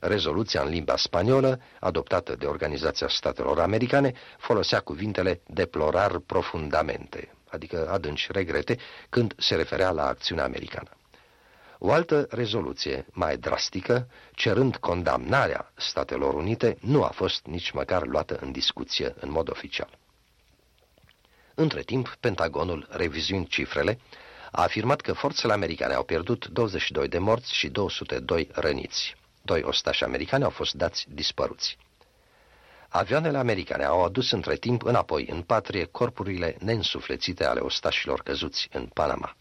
Rezoluția 0.00 0.62
în 0.62 0.68
limba 0.68 0.96
spaniolă, 0.96 1.60
adoptată 1.80 2.36
de 2.36 2.46
Organizația 2.46 3.08
Statelor 3.08 3.58
Americane, 3.60 4.12
folosea 4.38 4.80
cuvintele 4.80 5.40
deplorar 5.46 6.18
profundamente, 6.18 7.34
adică 7.48 7.88
adânci 7.90 8.30
regrete, 8.30 8.76
când 9.08 9.34
se 9.36 9.54
referea 9.54 9.90
la 9.90 10.06
acțiunea 10.06 10.44
americană. 10.44 10.90
O 11.82 11.92
altă 11.92 12.26
rezoluție, 12.30 13.06
mai 13.12 13.36
drastică, 13.36 14.08
cerând 14.34 14.76
condamnarea 14.76 15.72
Statelor 15.76 16.34
Unite, 16.34 16.76
nu 16.80 17.02
a 17.02 17.08
fost 17.08 17.46
nici 17.46 17.70
măcar 17.70 18.06
luată 18.06 18.38
în 18.40 18.52
discuție 18.52 19.14
în 19.20 19.30
mod 19.30 19.50
oficial. 19.50 19.98
Între 21.54 21.82
timp, 21.82 22.16
Pentagonul, 22.20 22.86
revizuind 22.90 23.48
cifrele, 23.48 23.98
a 24.50 24.62
afirmat 24.62 25.00
că 25.00 25.12
forțele 25.12 25.52
americane 25.52 25.94
au 25.94 26.04
pierdut 26.04 26.46
22 26.46 27.08
de 27.08 27.18
morți 27.18 27.54
și 27.54 27.68
202 27.68 28.48
răniți. 28.52 29.14
Doi 29.42 29.62
ostași 29.62 30.04
americani 30.04 30.44
au 30.44 30.50
fost 30.50 30.74
dați 30.74 31.06
dispăruți. 31.08 31.78
Avioanele 32.88 33.38
americane 33.38 33.84
au 33.84 34.04
adus 34.04 34.30
între 34.30 34.56
timp 34.56 34.84
înapoi 34.84 35.26
în 35.30 35.42
patrie 35.42 35.84
corpurile 35.84 36.56
neînsuflețite 36.58 37.44
ale 37.44 37.60
ostașilor 37.60 38.22
căzuți 38.22 38.68
în 38.72 38.86
Panama. 38.86 39.36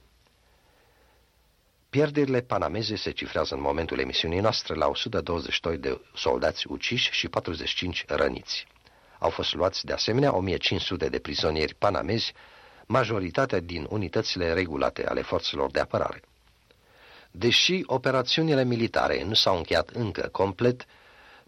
Pierderile 1.90 2.42
panameze 2.42 2.96
se 2.96 3.12
cifrează 3.12 3.56
în 3.56 3.62
momentul 3.62 4.00
emisiunii 4.00 4.40
noastre 4.40 4.74
la 4.74 4.88
122 4.88 5.78
de 5.78 6.02
soldați 6.16 6.66
uciși 6.68 7.12
și 7.12 7.28
45 7.28 8.04
răniți. 8.08 8.68
Au 9.20 9.30
fost 9.30 9.54
luați 9.54 9.86
de 9.86 9.94
asemenea 9.94 10.36
1500 10.36 11.10
de 11.10 11.20
prizonieri 11.20 11.74
panamezi, 11.76 12.34
majoritatea 12.86 13.60
din 13.60 13.88
unitățile 13.90 14.54
regulate 14.54 15.08
ale 15.08 15.22
forțelor 15.22 15.72
de 15.72 15.80
apărare. 15.80 16.22
Deși 17.32 17.84
operațiunile 17.86 18.64
militare 18.64 19.24
nu 19.24 19.34
s-au 19.34 19.58
încheiat 19.58 19.90
încă 19.90 20.30
complet, 20.32 20.86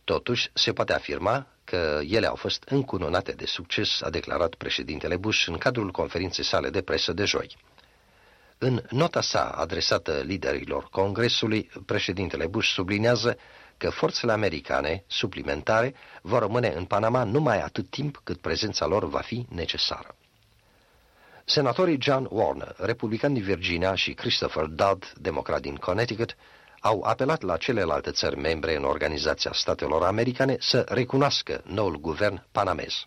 totuși 0.03 0.49
se 0.53 0.73
poate 0.73 0.93
afirma 0.93 1.47
că 1.63 1.99
ele 2.09 2.27
au 2.27 2.35
fost 2.35 2.63
încununate 2.63 3.31
de 3.31 3.45
succes, 3.45 4.01
a 4.01 4.09
declarat 4.09 4.55
președintele 4.55 5.17
Bush 5.17 5.45
în 5.47 5.57
cadrul 5.57 5.91
conferinței 5.91 6.43
sale 6.43 6.69
de 6.69 6.81
presă 6.81 7.13
de 7.13 7.25
joi. 7.25 7.57
În 8.63 8.83
nota 8.89 9.21
sa 9.21 9.49
adresată 9.49 10.11
liderilor 10.11 10.87
Congresului, 10.91 11.69
președintele 11.85 12.47
Bush 12.47 12.67
sublinează 12.67 13.37
că 13.77 13.89
forțele 13.89 14.31
americane 14.31 15.03
suplimentare 15.07 15.93
vor 16.21 16.41
rămâne 16.41 16.73
în 16.75 16.85
Panama 16.85 17.23
numai 17.23 17.61
atât 17.61 17.89
timp 17.89 18.21
cât 18.23 18.41
prezența 18.41 18.85
lor 18.85 19.07
va 19.07 19.19
fi 19.19 19.45
necesară. 19.49 20.15
Senatorii 21.45 22.01
John 22.01 22.27
Warner, 22.29 22.75
republican 22.77 23.33
din 23.33 23.43
Virginia, 23.43 23.95
și 23.95 24.13
Christopher 24.13 24.65
Dodd, 24.65 25.13
democrat 25.15 25.61
din 25.61 25.75
Connecticut, 25.75 26.35
au 26.79 27.01
apelat 27.01 27.41
la 27.41 27.57
celelalte 27.57 28.11
țări 28.11 28.37
membre 28.37 28.75
în 28.75 28.83
Organizația 28.83 29.51
Statelor 29.53 30.03
Americane 30.03 30.55
să 30.59 30.85
recunoască 30.89 31.61
noul 31.65 31.99
guvern 31.99 32.43
panamez. 32.51 33.05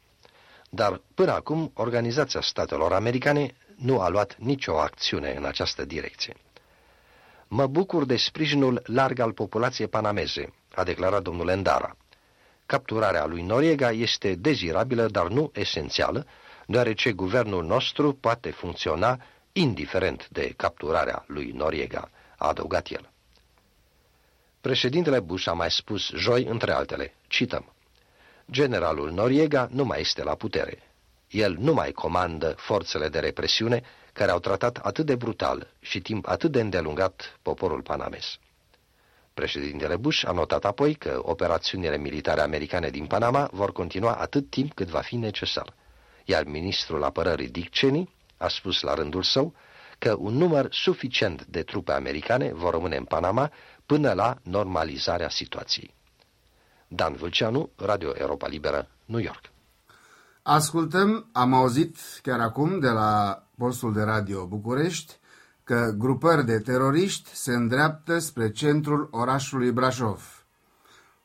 Dar 0.70 1.00
până 1.14 1.32
acum, 1.32 1.70
Organizația 1.74 2.40
Statelor 2.40 2.92
Americane 2.92 3.54
nu 3.76 4.00
a 4.00 4.08
luat 4.08 4.36
nicio 4.38 4.78
acțiune 4.78 5.34
în 5.36 5.44
această 5.44 5.84
direcție. 5.84 6.34
Mă 7.48 7.66
bucur 7.66 8.04
de 8.04 8.16
sprijinul 8.16 8.82
larg 8.86 9.18
al 9.18 9.32
populației 9.32 9.88
panameze, 9.88 10.52
a 10.74 10.84
declarat 10.84 11.22
domnul 11.22 11.48
Endara. 11.48 11.96
Capturarea 12.66 13.26
lui 13.26 13.42
Noriega 13.42 13.90
este 13.90 14.34
dezirabilă, 14.34 15.06
dar 15.06 15.28
nu 15.28 15.50
esențială, 15.54 16.26
deoarece 16.66 17.12
guvernul 17.12 17.64
nostru 17.64 18.12
poate 18.14 18.50
funcționa 18.50 19.20
indiferent 19.52 20.28
de 20.28 20.52
capturarea 20.56 21.24
lui 21.26 21.50
Noriega, 21.50 22.10
a 22.36 22.46
adăugat 22.48 22.88
el. 22.88 23.10
Președintele 24.60 25.20
Bush 25.20 25.48
a 25.48 25.52
mai 25.52 25.70
spus 25.70 26.10
joi, 26.14 26.44
între 26.44 26.72
altele, 26.72 27.14
cităm, 27.26 27.74
Generalul 28.50 29.10
Noriega 29.10 29.68
nu 29.70 29.84
mai 29.84 30.00
este 30.00 30.22
la 30.22 30.34
putere. 30.34 30.93
El 31.34 31.56
nu 31.58 31.72
mai 31.72 31.92
comandă 31.92 32.54
forțele 32.56 33.08
de 33.08 33.18
represiune 33.18 33.82
care 34.12 34.30
au 34.30 34.38
tratat 34.38 34.76
atât 34.76 35.06
de 35.06 35.14
brutal 35.14 35.70
și 35.80 36.00
timp 36.00 36.26
atât 36.28 36.50
de 36.50 36.60
îndelungat 36.60 37.38
poporul 37.42 37.82
panamez. 37.82 38.38
Președintele 39.34 39.96
Bush 39.96 40.24
a 40.26 40.32
notat 40.32 40.64
apoi 40.64 40.94
că 40.94 41.20
operațiunile 41.22 41.98
militare 41.98 42.40
americane 42.40 42.88
din 42.90 43.06
Panama 43.06 43.48
vor 43.52 43.72
continua 43.72 44.12
atât 44.14 44.50
timp 44.50 44.72
cât 44.72 44.88
va 44.88 45.00
fi 45.00 45.16
necesar, 45.16 45.74
iar 46.24 46.44
ministrul 46.44 47.04
apărării 47.04 47.48
Dick 47.48 47.70
Cheney 47.70 48.08
a 48.36 48.48
spus 48.48 48.80
la 48.80 48.94
rândul 48.94 49.22
său 49.22 49.54
că 49.98 50.14
un 50.18 50.34
număr 50.34 50.66
suficient 50.70 51.44
de 51.44 51.62
trupe 51.62 51.92
americane 51.92 52.52
vor 52.52 52.72
rămâne 52.72 52.96
în 52.96 53.04
Panama 53.04 53.52
până 53.86 54.12
la 54.12 54.38
normalizarea 54.42 55.28
situației. 55.28 55.94
Dan 56.88 57.14
Vâlceanu, 57.14 57.70
Radio 57.76 58.12
Europa 58.16 58.46
Liberă, 58.48 58.88
New 59.04 59.20
York. 59.20 59.52
Ascultăm, 60.46 61.28
am 61.32 61.54
auzit 61.54 61.96
chiar 62.22 62.40
acum 62.40 62.78
de 62.78 62.88
la 62.88 63.42
postul 63.56 63.92
de 63.92 64.02
radio 64.02 64.46
București 64.46 65.18
că 65.62 65.94
grupări 65.98 66.44
de 66.44 66.58
teroriști 66.58 67.30
se 67.34 67.52
îndreaptă 67.52 68.18
spre 68.18 68.50
centrul 68.50 69.08
orașului 69.10 69.72
Brașov. 69.72 70.46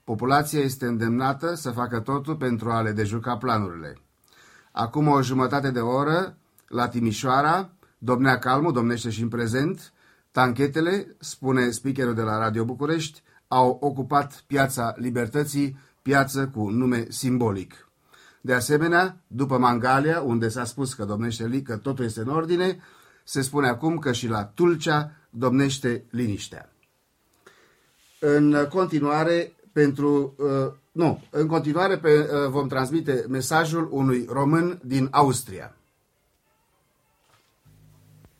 Populația 0.03 0.59
este 0.59 0.85
îndemnată 0.85 1.53
să 1.55 1.71
facă 1.71 1.99
totul 1.99 2.35
pentru 2.35 2.71
a 2.71 2.81
le 2.81 2.91
dejuca 2.91 3.37
planurile. 3.37 3.97
Acum 4.71 5.07
o 5.07 5.21
jumătate 5.21 5.71
de 5.71 5.79
oră, 5.79 6.37
la 6.67 6.87
Timișoara, 6.87 7.69
domnea 7.97 8.37
calmul, 8.39 8.73
domnește 8.73 9.09
și 9.09 9.21
în 9.21 9.27
prezent, 9.27 9.93
tanchetele, 10.31 11.15
spune 11.19 11.69
speakerul 11.69 12.13
de 12.13 12.21
la 12.21 12.37
Radio 12.37 12.65
București, 12.65 13.23
au 13.47 13.77
ocupat 13.81 14.43
piața 14.47 14.93
Libertății, 14.97 15.77
piață 16.01 16.47
cu 16.47 16.69
nume 16.69 17.05
simbolic. 17.09 17.88
De 18.41 18.53
asemenea, 18.53 19.15
după 19.27 19.57
Mangalia, 19.57 20.21
unde 20.21 20.47
s-a 20.47 20.63
spus 20.63 20.93
că 20.93 21.03
domnește 21.03 21.61
că 21.61 21.77
totul 21.77 22.05
este 22.05 22.19
în 22.19 22.29
ordine, 22.29 22.79
se 23.23 23.41
spune 23.41 23.67
acum 23.67 23.97
că 23.97 24.11
și 24.11 24.27
la 24.27 24.43
Tulcea 24.43 25.11
domnește 25.29 26.03
liniștea. 26.09 26.69
În 28.19 28.67
continuare, 28.69 29.51
pentru, 29.73 30.35
uh, 30.37 30.73
nu, 30.91 31.21
în 31.31 31.47
continuare 31.47 31.97
pe, 31.97 32.09
uh, 32.09 32.27
vom 32.49 32.67
transmite 32.67 33.25
mesajul 33.29 33.87
unui 33.91 34.25
român 34.31 34.79
din 34.83 35.07
Austria. 35.11 35.73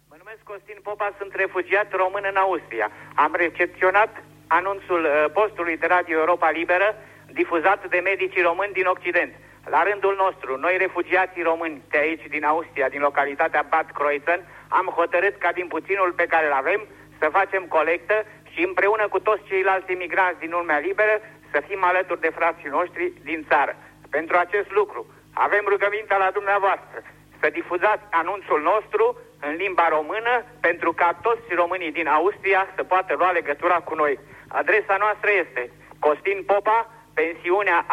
Mă 0.10 0.15
numesc 0.18 0.41
Costin 0.44 0.79
Popa, 0.84 1.15
sunt 1.20 1.34
refugiat 1.34 1.89
român 1.91 2.24
în 2.32 2.36
Austria. 2.36 2.88
Am 3.15 3.34
recepționat 3.36 4.12
anunțul 4.48 5.01
uh, 5.03 5.32
postului 5.34 5.77
de 5.77 5.88
Radio 5.96 6.18
Europa 6.18 6.50
Liberă 6.50 6.96
difuzat 7.34 7.89
de 7.89 8.00
medicii 8.10 8.41
români 8.41 8.74
din 8.74 8.86
Occident. 8.86 9.32
La 9.69 9.83
rândul 9.83 10.15
nostru, 10.25 10.57
noi 10.57 10.77
refugiații 10.77 11.41
români 11.41 11.81
de 11.89 11.97
aici, 11.97 12.25
din 12.35 12.43
Austria, 12.43 12.89
din 12.89 13.01
localitatea 13.01 13.65
Bad 13.69 13.88
Kreuzen, 13.97 14.41
am 14.67 14.85
hotărât 14.85 15.35
ca 15.38 15.51
din 15.51 15.67
puținul 15.67 16.11
pe 16.11 16.25
care 16.25 16.45
îl 16.45 16.51
avem 16.51 16.88
să 17.19 17.29
facem 17.31 17.63
colectă 17.65 18.25
și 18.51 18.63
împreună 18.63 19.07
cu 19.07 19.19
toți 19.19 19.43
ceilalți 19.43 19.91
imigranți 19.91 20.39
din 20.39 20.51
lumea 20.51 20.77
liberă 20.77 21.15
să 21.51 21.63
fim 21.67 21.83
alături 21.83 22.19
de 22.19 22.35
frații 22.39 22.69
noștri 22.69 23.13
din 23.23 23.45
țară. 23.49 23.75
Pentru 24.09 24.38
acest 24.38 24.71
lucru 24.71 25.01
avem 25.33 25.65
rugămintea 25.67 26.17
la 26.17 26.29
dumneavoastră 26.31 26.97
să 27.39 27.49
difuzați 27.49 28.03
anunțul 28.09 28.61
nostru 28.61 29.17
în 29.39 29.53
limba 29.55 29.88
română 29.89 30.43
pentru 30.59 30.93
ca 30.93 31.19
toți 31.21 31.53
românii 31.61 31.91
din 31.91 32.07
Austria 32.07 32.67
să 32.75 32.83
poată 32.83 33.13
lua 33.17 33.31
legătura 33.31 33.79
cu 33.79 33.95
noi. 33.95 34.19
Adresa 34.47 34.95
noastră 34.99 35.29
este 35.43 35.71
Costin 35.99 36.43
Popa, 36.45 36.79
pensiunea 37.13 37.85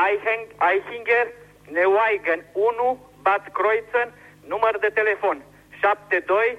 Eichinger, 0.70 1.26
Neuaigen 1.70 2.44
1, 2.52 2.98
Bad 3.22 3.44
Kreuzen, 3.52 4.12
număr 4.46 4.78
de 4.78 4.90
telefon 4.94 5.42
72 5.80 6.58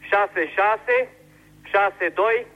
66 0.00 1.08
62 1.62 2.46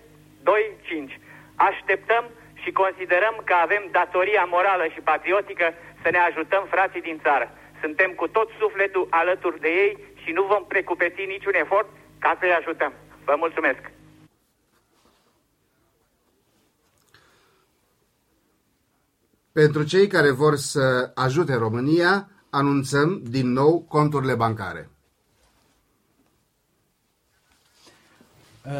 25. 0.42 1.18
Așteptăm 1.54 2.24
și 2.62 2.70
considerăm 2.72 3.42
că 3.44 3.54
avem 3.54 3.88
datoria 3.90 4.44
morală 4.44 4.86
și 4.92 5.00
patriotică 5.00 5.74
să 6.02 6.08
ne 6.10 6.18
ajutăm 6.18 6.66
frații 6.70 7.00
din 7.00 7.20
țară. 7.22 7.50
Suntem 7.80 8.10
cu 8.10 8.28
tot 8.28 8.50
sufletul 8.58 9.06
alături 9.10 9.60
de 9.60 9.68
ei 9.68 9.98
și 10.22 10.30
nu 10.30 10.42
vom 10.42 10.64
precupeți 10.64 11.24
niciun 11.24 11.54
efort 11.54 11.88
ca 12.18 12.36
să-i 12.38 12.52
ajutăm. 12.52 12.92
Vă 13.24 13.34
mulțumesc! 13.38 14.03
Pentru 19.54 19.82
cei 19.82 20.06
care 20.06 20.30
vor 20.30 20.56
să 20.56 21.10
ajute 21.14 21.54
România, 21.54 22.28
anunțăm 22.50 23.22
din 23.28 23.52
nou 23.52 23.84
conturile 23.88 24.34
bancare. 24.34 24.90
Uh, 28.66 28.72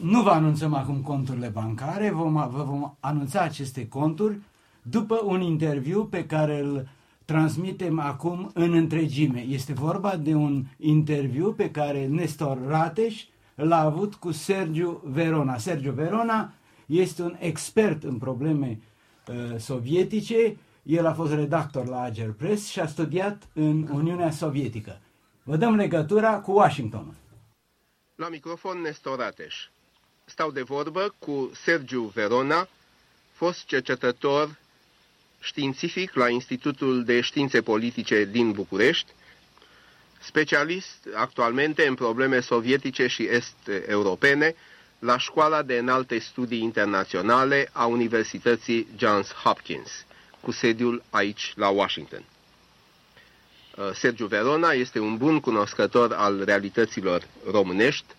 nu 0.00 0.22
vă 0.22 0.30
anunțăm 0.30 0.74
acum 0.74 0.96
conturile 0.96 1.48
bancare, 1.48 2.10
vom, 2.10 2.32
vă 2.32 2.62
vom 2.62 2.94
anunța 3.00 3.40
aceste 3.40 3.88
conturi 3.88 4.38
după 4.82 5.20
un 5.24 5.40
interviu 5.40 6.04
pe 6.04 6.26
care 6.26 6.60
îl 6.60 6.88
transmitem 7.24 7.98
acum 7.98 8.50
în 8.54 8.72
întregime. 8.72 9.40
Este 9.40 9.72
vorba 9.72 10.16
de 10.16 10.34
un 10.34 10.64
interviu 10.76 11.52
pe 11.52 11.70
care 11.70 12.06
Nestor 12.06 12.58
Rateș 12.66 13.24
l-a 13.54 13.80
avut 13.80 14.14
cu 14.14 14.32
Sergiu 14.32 15.02
Verona. 15.04 15.58
Sergiu 15.58 15.92
Verona 15.92 16.52
este 16.86 17.22
un 17.22 17.36
expert 17.38 18.04
în 18.04 18.18
probleme 18.18 18.78
uh, 18.80 18.88
sovietice, 19.58 20.56
el 20.82 21.06
a 21.06 21.14
fost 21.14 21.32
redactor 21.32 21.86
la 21.86 22.00
Ager 22.00 22.30
Press 22.30 22.68
și 22.68 22.80
a 22.80 22.86
studiat 22.86 23.48
în 23.52 23.88
Uniunea 23.90 24.30
Sovietică. 24.30 25.00
Vă 25.42 25.56
dăm 25.56 25.74
legătura 25.74 26.40
cu 26.40 26.52
Washington. 26.52 27.14
La 28.14 28.28
microfon 28.28 28.80
Nestor 28.80 29.18
Rateș. 29.18 29.56
Stau 30.24 30.50
de 30.50 30.62
vorbă 30.62 31.14
cu 31.18 31.50
Sergiu 31.54 32.02
Verona, 32.02 32.68
fost 33.32 33.64
cercetător 33.64 34.58
științific 35.40 36.14
la 36.14 36.28
Institutul 36.28 37.04
de 37.04 37.20
Științe 37.20 37.60
Politice 37.60 38.24
din 38.24 38.52
București, 38.52 39.12
specialist 40.20 41.08
actualmente 41.14 41.86
în 41.86 41.94
probleme 41.94 42.40
sovietice 42.40 43.06
și 43.06 43.22
est-europene 43.22 44.54
la 45.00 45.18
Școala 45.18 45.62
de 45.62 45.78
Înalte 45.78 46.18
Studii 46.18 46.62
Internaționale 46.62 47.68
a 47.72 47.84
Universității 47.84 48.86
Johns 48.96 49.32
Hopkins, 49.32 50.04
cu 50.40 50.50
sediul 50.50 51.02
aici 51.10 51.52
la 51.56 51.68
Washington. 51.68 52.24
Uh, 53.76 53.90
Sergiu 53.94 54.26
Verona 54.26 54.70
este 54.70 54.98
un 54.98 55.16
bun 55.16 55.40
cunoscător 55.40 56.12
al 56.12 56.44
realităților 56.44 57.26
românești 57.50 58.14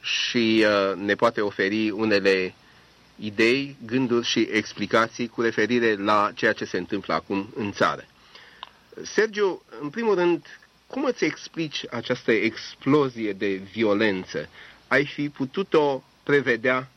și 0.00 0.64
uh, 0.66 0.96
ne 0.96 1.14
poate 1.14 1.40
oferi 1.40 1.90
unele 1.90 2.54
idei, 3.16 3.76
gânduri 3.86 4.26
și 4.26 4.48
explicații 4.52 5.28
cu 5.28 5.40
referire 5.40 5.94
la 5.94 6.30
ceea 6.34 6.52
ce 6.52 6.64
se 6.64 6.78
întâmplă 6.78 7.14
acum 7.14 7.52
în 7.56 7.72
țară. 7.72 8.04
Sergiu, 9.02 9.62
în 9.80 9.90
primul 9.90 10.14
rând, 10.14 10.46
cum 10.86 11.04
îți 11.04 11.24
explici 11.24 11.84
această 11.90 12.32
explozie 12.32 13.32
de 13.32 13.54
violență? 13.72 14.48
Ai 14.90 15.04
fi 15.06 15.28
putut-o 15.28 16.02
prevedea 16.22 16.88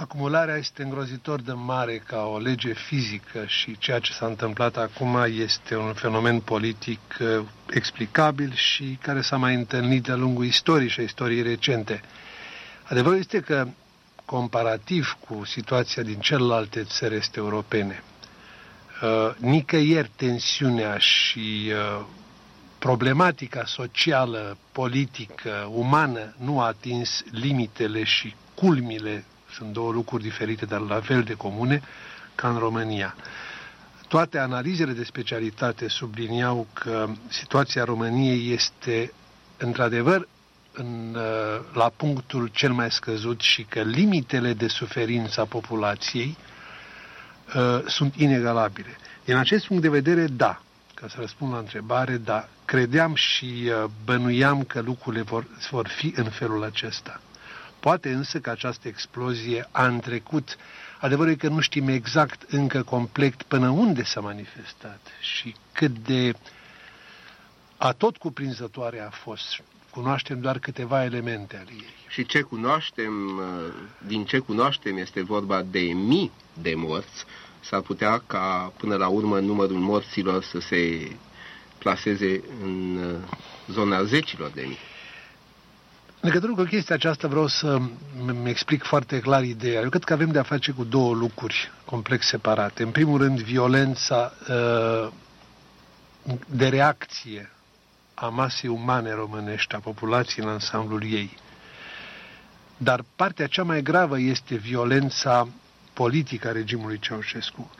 Acumularea 0.00 0.56
este 0.56 0.82
îngrozitor 0.82 1.40
de 1.40 1.52
mare 1.52 1.98
ca 2.06 2.22
o 2.26 2.38
lege 2.38 2.72
fizică 2.72 3.44
și 3.46 3.78
ceea 3.78 3.98
ce 3.98 4.12
s-a 4.12 4.26
întâmplat 4.26 4.76
acum 4.76 5.16
este 5.28 5.76
un 5.76 5.92
fenomen 5.92 6.40
politic 6.40 7.00
uh, 7.20 7.44
explicabil 7.70 8.52
și 8.54 8.98
care 9.02 9.20
s-a 9.20 9.36
mai 9.36 9.54
întâlnit 9.54 10.02
de-a 10.02 10.14
lungul 10.16 10.44
istoriei 10.44 10.88
și 10.88 11.00
a 11.00 11.02
istoriei 11.02 11.42
recente. 11.42 12.00
Adevărul 12.82 13.18
este 13.18 13.40
că, 13.40 13.66
comparativ 14.24 15.16
cu 15.28 15.44
situația 15.44 16.02
din 16.02 16.18
celelalte 16.20 16.82
țări 16.84 17.14
este 17.14 17.38
europene, 17.38 18.02
uh, 19.02 19.34
nicăieri 19.38 20.10
tensiunea 20.16 20.98
și 20.98 21.72
uh, 21.98 22.04
problematica 22.80 23.64
socială, 23.64 24.56
politică, 24.72 25.70
umană 25.72 26.34
nu 26.36 26.60
a 26.60 26.66
atins 26.66 27.22
limitele 27.30 28.04
și 28.04 28.34
culmile 28.54 29.24
sunt 29.52 29.72
două 29.72 29.92
lucruri 29.92 30.22
diferite, 30.22 30.64
dar 30.64 30.80
la 30.80 31.00
fel 31.00 31.22
de 31.22 31.34
comune, 31.34 31.82
ca 32.34 32.48
în 32.48 32.58
România. 32.58 33.14
Toate 34.08 34.38
analizele 34.38 34.92
de 34.92 35.04
specialitate 35.04 35.88
subliniau 35.88 36.66
că 36.72 37.08
situația 37.28 37.84
României 37.84 38.52
este, 38.52 39.12
într-adevăr, 39.56 40.28
în, 40.72 41.14
uh, 41.16 41.60
la 41.72 41.92
punctul 41.96 42.50
cel 42.52 42.72
mai 42.72 42.90
scăzut 42.90 43.40
și 43.40 43.62
că 43.62 43.80
limitele 43.80 44.52
de 44.52 44.68
suferință 44.68 45.40
a 45.40 45.44
populației 45.44 46.36
uh, 47.56 47.82
sunt 47.86 48.14
inegalabile. 48.16 48.96
Din 49.24 49.36
acest 49.36 49.66
punct 49.66 49.82
de 49.82 49.88
vedere, 49.88 50.26
da, 50.26 50.60
ca 51.00 51.08
să 51.08 51.16
răspund 51.18 51.52
la 51.52 51.58
întrebare, 51.58 52.16
da, 52.16 52.48
credeam 52.64 53.14
și 53.14 53.44
uh, 53.44 53.90
bănuiam 54.04 54.64
că 54.64 54.80
lucrurile 54.80 55.22
vor, 55.22 55.46
vor 55.70 55.88
fi 55.88 56.12
în 56.16 56.30
felul 56.30 56.64
acesta. 56.64 57.20
Poate 57.80 58.12
însă 58.12 58.38
că 58.38 58.50
această 58.50 58.88
explozie 58.88 59.68
a 59.70 59.86
întrecut. 59.86 60.56
Adevărul 60.98 61.32
e 61.32 61.36
că 61.36 61.48
nu 61.48 61.60
știm 61.60 61.88
exact 61.88 62.42
încă 62.50 62.82
complet 62.82 63.42
până 63.42 63.68
unde 63.68 64.02
s-a 64.02 64.20
manifestat 64.20 65.00
și 65.20 65.54
cât 65.72 65.98
de 65.98 66.32
atot 67.76 68.16
cuprinzătoare 68.16 69.00
a 69.00 69.10
fost. 69.10 69.62
Cunoaștem 69.90 70.40
doar 70.40 70.58
câteva 70.58 71.04
elemente 71.04 71.56
ale 71.56 71.70
ei. 71.72 71.94
Și 72.08 72.26
ce 72.26 72.40
cunoaștem, 72.40 73.12
din 74.06 74.24
ce 74.24 74.38
cunoaștem, 74.38 74.96
este 74.96 75.22
vorba 75.22 75.62
de 75.62 75.80
mii 75.80 76.30
de 76.62 76.74
morți. 76.74 77.24
S-ar 77.60 77.80
putea 77.80 78.22
ca 78.26 78.72
până 78.76 78.96
la 78.96 79.08
urmă 79.08 79.38
numărul 79.38 79.76
morților 79.76 80.42
să 80.42 80.58
se 80.60 81.12
plaseze 81.78 82.42
în 82.62 83.00
zona 83.68 84.02
zecilor 84.02 84.50
de 84.54 84.64
mii. 84.66 84.78
În 86.22 86.28
legătură 86.28 86.52
cu 86.52 86.62
chestia 86.62 86.94
aceasta 86.94 87.28
vreau 87.28 87.46
să 87.46 87.78
mi 88.42 88.50
explic 88.50 88.82
foarte 88.82 89.20
clar 89.20 89.44
ideea. 89.44 89.80
Eu 89.80 89.88
cred 89.88 90.04
că 90.04 90.12
avem 90.12 90.30
de 90.30 90.38
a 90.38 90.42
face 90.42 90.72
cu 90.72 90.84
două 90.84 91.14
lucruri 91.14 91.70
complex 91.84 92.26
separate. 92.26 92.82
În 92.82 92.90
primul 92.90 93.18
rând, 93.18 93.40
violența 93.40 94.32
uh, 94.48 95.12
de 96.46 96.68
reacție 96.68 97.50
a 98.14 98.26
masei 98.26 98.68
umane 98.68 99.12
românești, 99.12 99.74
a 99.74 99.78
populației 99.78 100.44
în 100.44 100.50
ansamblul 100.50 101.02
ei. 101.02 101.36
Dar 102.76 103.04
partea 103.16 103.46
cea 103.46 103.62
mai 103.62 103.82
gravă 103.82 104.18
este 104.18 104.54
violența 104.54 105.48
politică 105.92 106.48
a 106.48 106.52
regimului 106.52 106.98
Ceaușescu. 106.98 107.70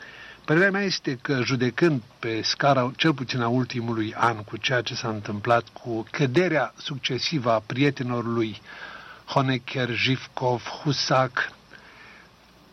Părerea 0.45 0.71
mea 0.71 0.83
este 0.83 1.19
că 1.23 1.41
judecând 1.43 2.03
pe 2.19 2.41
scara, 2.43 2.91
cel 2.97 3.15
puțin 3.15 3.41
a 3.41 3.49
ultimului 3.49 4.15
an, 4.17 4.37
cu 4.37 4.57
ceea 4.57 4.81
ce 4.81 4.95
s-a 4.95 5.09
întâmplat, 5.09 5.69
cu 5.69 6.07
căderea 6.11 6.75
succesivă 6.77 7.53
a 7.53 7.63
prietenilor 7.67 8.25
lui 8.25 8.61
Honecker, 9.25 9.91
Jivkov, 9.95 10.63
Husak, 10.63 11.53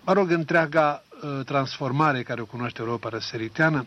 mă 0.03 0.13
rog, 0.13 0.31
întreaga 0.31 1.03
uh, 1.21 1.45
transformare 1.45 2.23
care 2.23 2.41
o 2.41 2.45
cunoaște 2.45 2.81
Europa 2.81 3.09
răsăriteană, 3.09 3.85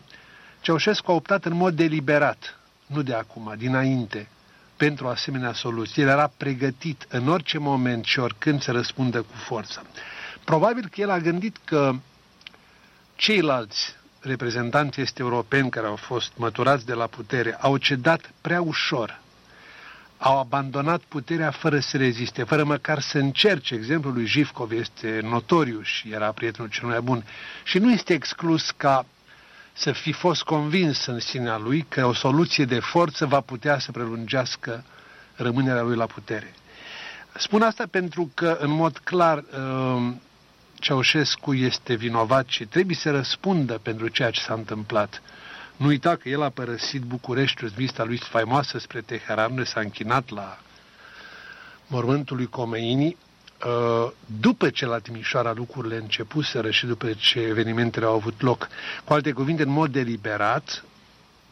Ceaușescu 0.61 1.11
a 1.11 1.13
optat 1.13 1.45
în 1.45 1.53
mod 1.53 1.75
deliberat, 1.75 2.59
nu 2.85 3.01
de 3.01 3.13
acum, 3.13 3.53
dinainte, 3.57 4.27
pentru 4.77 5.07
asemenea 5.07 5.53
soluție. 5.53 6.03
El 6.03 6.09
era 6.09 6.31
pregătit 6.37 7.05
în 7.09 7.27
orice 7.27 7.57
moment 7.57 8.05
și 8.05 8.19
oricând 8.19 8.61
să 8.61 8.71
răspundă 8.71 9.21
cu 9.21 9.33
forță. 9.35 9.85
Probabil 10.43 10.87
că 10.91 11.01
el 11.01 11.09
a 11.09 11.19
gândit 11.19 11.57
că 11.65 11.93
ceilalți 13.15 13.95
reprezentanți 14.21 15.01
este 15.01 15.21
europeni 15.21 15.69
care 15.69 15.87
au 15.87 15.95
fost 15.95 16.31
măturați 16.35 16.85
de 16.85 16.93
la 16.93 17.07
putere 17.07 17.57
au 17.59 17.77
cedat 17.77 18.31
prea 18.41 18.61
ușor. 18.61 19.19
Au 20.17 20.39
abandonat 20.39 21.01
puterea 21.01 21.51
fără 21.51 21.79
să 21.79 21.97
reziste, 21.97 22.43
fără 22.43 22.63
măcar 22.63 22.99
să 22.99 23.17
încerce. 23.17 23.73
Exemplul 23.73 24.13
lui 24.13 24.25
Jivkov 24.25 24.71
este 24.71 25.19
notoriu 25.23 25.81
și 25.81 26.11
era 26.11 26.31
prietenul 26.31 26.69
cel 26.69 26.87
mai 26.87 27.01
bun. 27.01 27.23
Și 27.63 27.77
nu 27.77 27.91
este 27.91 28.13
exclus 28.13 28.71
ca 28.71 29.05
să 29.73 29.91
fi 29.91 30.11
fost 30.11 30.43
convins 30.43 31.05
în 31.05 31.19
sinea 31.19 31.57
lui 31.57 31.85
că 31.89 32.05
o 32.05 32.13
soluție 32.13 32.65
de 32.65 32.79
forță 32.79 33.25
va 33.25 33.39
putea 33.39 33.79
să 33.79 33.91
prelungească 33.91 34.83
rămânerea 35.35 35.81
lui 35.81 35.95
la 35.95 36.05
putere. 36.05 36.53
Spun 37.37 37.61
asta 37.61 37.83
pentru 37.91 38.31
că, 38.33 38.57
în 38.59 38.71
mod 38.71 38.97
clar, 38.97 39.37
uh, 39.37 40.13
Ceaușescu 40.81 41.53
este 41.53 41.93
vinovat 41.93 42.47
și 42.47 42.65
trebuie 42.65 42.95
să 42.95 43.11
răspundă 43.11 43.73
pentru 43.73 44.07
ceea 44.07 44.31
ce 44.31 44.41
s-a 44.41 44.53
întâmplat. 44.53 45.21
Nu 45.75 45.87
uita 45.87 46.15
că 46.15 46.29
el 46.29 46.41
a 46.41 46.49
părăsit 46.49 47.01
Bucureștiul, 47.01 47.71
vista 47.75 48.03
lui 48.03 48.17
faimoasă 48.17 48.77
spre 48.77 49.01
Teheran, 49.01 49.49
unde 49.49 49.63
s-a 49.63 49.79
închinat 49.79 50.29
la 50.29 50.57
mormântul 51.87 52.35
lui 52.35 52.45
Comeini, 52.45 53.17
uh, 53.65 54.11
după 54.39 54.69
ce 54.69 54.85
la 54.85 54.99
Timișoara 54.99 55.53
lucrurile 55.53 55.95
începuseră 55.95 56.71
și 56.71 56.85
după 56.85 57.13
ce 57.13 57.39
evenimentele 57.39 58.05
au 58.05 58.15
avut 58.15 58.41
loc. 58.41 58.67
Cu 59.03 59.13
alte 59.13 59.31
cuvinte, 59.31 59.63
în 59.63 59.69
mod 59.69 59.91
deliberat, 59.91 60.83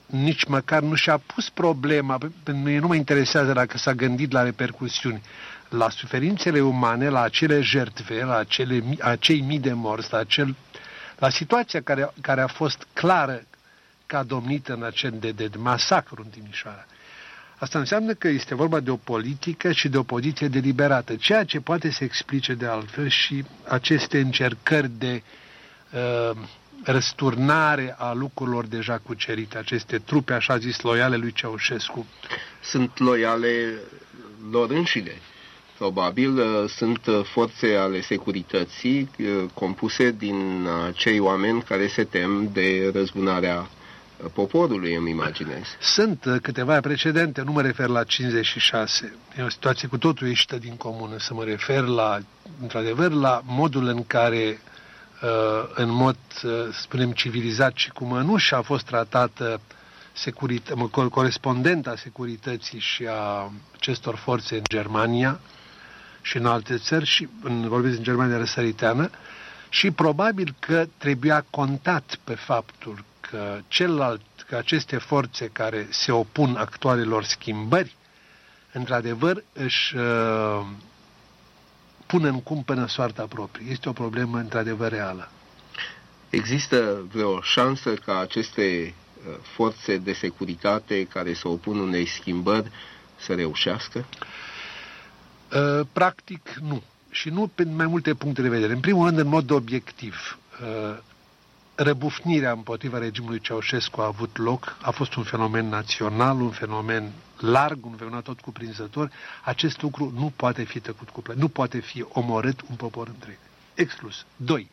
nici 0.05 0.43
măcar 0.43 0.81
nu 0.81 0.95
și-a 0.95 1.17
pus 1.17 1.49
problema, 1.49 2.17
pentru 2.17 2.33
că 2.43 2.51
nu 2.51 2.87
mă 2.87 2.95
interesează 2.95 3.53
dacă 3.53 3.77
s-a 3.77 3.93
gândit 3.93 4.31
la 4.31 4.43
repercusiuni 4.43 5.21
la 5.69 5.89
suferințele 5.89 6.61
umane, 6.61 7.09
la 7.09 7.21
acele 7.21 7.61
jertfe, 7.61 8.23
la 8.23 8.37
acele, 8.37 8.83
acei 8.99 9.41
mii 9.41 9.59
de 9.59 9.73
morți, 9.73 10.11
la, 10.11 10.17
acel, 10.17 10.55
la 11.17 11.29
situația 11.29 11.81
care, 11.81 12.13
care 12.21 12.41
a 12.41 12.47
fost 12.47 12.87
clară 12.93 13.43
ca 14.05 14.23
domnită 14.23 14.73
în 14.73 14.83
acel 14.83 15.13
de, 15.19 15.31
de, 15.31 15.47
de 15.47 15.57
masacru 15.57 16.21
în 16.23 16.29
Timișoara. 16.29 16.85
Asta 17.57 17.79
înseamnă 17.79 18.13
că 18.13 18.27
este 18.27 18.55
vorba 18.55 18.79
de 18.79 18.91
o 18.91 18.95
politică 18.95 19.71
și 19.71 19.89
de 19.89 19.97
o 19.97 20.03
poziție 20.03 20.47
deliberată, 20.47 21.15
ceea 21.15 21.43
ce 21.43 21.59
poate 21.59 21.91
să 21.91 22.03
explice 22.03 22.53
de 22.53 22.65
altfel 22.65 23.07
și 23.07 23.45
aceste 23.67 24.19
încercări 24.19 24.89
de 24.97 25.23
uh, 25.93 26.37
răsturnare 26.83 27.95
a 27.97 28.13
lucrurilor 28.13 28.65
deja 28.65 28.97
cucerite, 28.97 29.57
aceste 29.57 29.97
trupe, 29.97 30.33
așa 30.33 30.57
zis, 30.57 30.81
loiale 30.81 31.15
lui 31.15 31.31
Ceaușescu. 31.31 32.05
Sunt 32.61 32.99
loiale 32.99 33.73
lor 34.51 34.69
înșine. 34.69 35.11
Probabil 35.79 36.37
uh, 36.37 36.69
sunt 36.69 37.05
uh, 37.05 37.21
forțe 37.23 37.75
ale 37.75 38.01
securității 38.01 39.09
uh, 39.19 39.43
compuse 39.53 40.11
din 40.11 40.67
cei 40.93 41.19
oameni 41.19 41.61
care 41.61 41.87
se 41.87 42.03
tem 42.03 42.49
de 42.53 42.91
răzbunarea 42.93 43.67
poporului, 44.33 44.95
îmi 44.95 45.09
imaginez. 45.09 45.65
Sunt 45.79 46.39
câteva 46.41 46.79
precedente, 46.79 47.41
nu 47.41 47.51
mă 47.51 47.61
refer 47.61 47.87
la 47.87 48.03
56. 48.03 49.13
E 49.37 49.41
o 49.41 49.49
situație 49.49 49.87
cu 49.87 49.97
totul 49.97 50.27
ieșită 50.27 50.57
din 50.57 50.75
comună. 50.75 51.17
Să 51.17 51.33
mă 51.33 51.43
refer 51.43 51.83
la, 51.83 52.19
într-adevăr, 52.61 53.11
la 53.11 53.41
modul 53.45 53.87
în 53.87 54.05
care, 54.05 54.59
în 55.75 55.89
mod, 55.89 56.17
spunem, 56.81 57.11
civilizat 57.11 57.75
și 57.75 57.89
cu 57.89 58.05
mănușă 58.05 58.55
a 58.55 58.61
fost 58.61 58.85
tratată 58.85 59.61
securit- 60.13 60.73
corespondenta 61.11 61.95
securității 61.95 62.79
și 62.79 63.05
a 63.09 63.51
acestor 63.75 64.15
forțe 64.15 64.55
în 64.55 64.63
Germania, 64.69 65.39
și 66.21 66.37
în 66.37 66.45
alte 66.45 66.77
țări, 66.77 67.05
și 67.05 67.27
în, 67.43 67.67
vorbesc 67.67 67.97
în 67.97 68.03
Germania 68.03 68.37
răsăriteană, 68.37 69.09
și 69.69 69.91
probabil 69.91 70.55
că 70.59 70.87
trebuia 70.97 71.45
contat 71.49 72.17
pe 72.23 72.35
faptul 72.35 73.03
că 73.19 73.59
celălalt, 73.67 74.21
că 74.47 74.55
aceste 74.55 74.97
forțe 74.97 75.47
care 75.47 75.87
se 75.89 76.11
opun 76.11 76.55
actualelor 76.55 77.23
schimbări, 77.23 77.95
într-adevăr 78.71 79.43
își 79.53 79.95
uh, 79.95 80.65
pun 82.05 82.23
în 82.23 82.41
cumpănă 82.41 82.87
soarta 82.87 83.25
proprie. 83.25 83.71
Este 83.71 83.89
o 83.89 83.93
problemă 83.93 84.37
într-adevăr 84.37 84.91
reală. 84.91 85.29
Există 86.29 87.05
vreo 87.11 87.41
șansă 87.41 87.93
ca 87.93 88.19
aceste 88.19 88.93
uh, 89.27 89.35
forțe 89.41 89.97
de 89.97 90.13
securitate 90.13 91.05
care 91.05 91.33
se 91.33 91.47
opun 91.47 91.79
unei 91.79 92.05
schimbări 92.05 92.71
să 93.15 93.33
reușească? 93.33 94.05
Uh, 94.21 94.27
practic, 95.93 96.49
nu. 96.61 96.83
Și 97.09 97.29
nu 97.29 97.47
pe 97.47 97.63
mai 97.63 97.85
multe 97.85 98.13
puncte 98.13 98.41
de 98.41 98.49
vedere. 98.49 98.73
În 98.73 98.79
primul 98.79 99.05
rând, 99.05 99.17
în 99.19 99.27
mod 99.27 99.49
obiectiv, 99.49 100.39
uh, 100.61 100.97
răbufnirea 101.75 102.51
împotriva 102.51 102.97
regimului 102.97 103.39
Ceaușescu 103.39 104.01
a 104.01 104.05
avut 104.05 104.37
loc, 104.37 104.77
a 104.81 104.91
fost 104.91 105.15
un 105.15 105.23
fenomen 105.23 105.69
național, 105.69 106.41
un 106.41 106.49
fenomen 106.49 107.11
larg, 107.39 107.85
un 107.85 107.95
fenomen 107.95 108.21
tot 108.21 108.39
cuprinzător. 108.39 109.11
Acest 109.43 109.81
lucru 109.81 110.13
nu 110.15 110.33
poate 110.35 110.63
fi 110.63 110.79
tăcut 110.79 111.09
cu 111.09 111.21
plăc, 111.21 111.35
nu 111.35 111.47
poate 111.47 111.79
fi 111.79 112.05
omorât 112.09 112.61
un 112.69 112.75
popor 112.75 113.07
întreg. 113.07 113.37
Exclus. 113.73 114.25
Doi, 114.35 114.69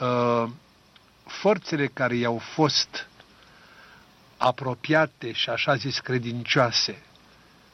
uh, 0.00 0.48
forțele 1.26 1.86
care 1.86 2.16
i-au 2.16 2.38
fost 2.38 3.08
apropiate 4.36 5.32
și 5.32 5.50
așa 5.50 5.74
zis 5.74 5.98
credincioase 5.98 7.02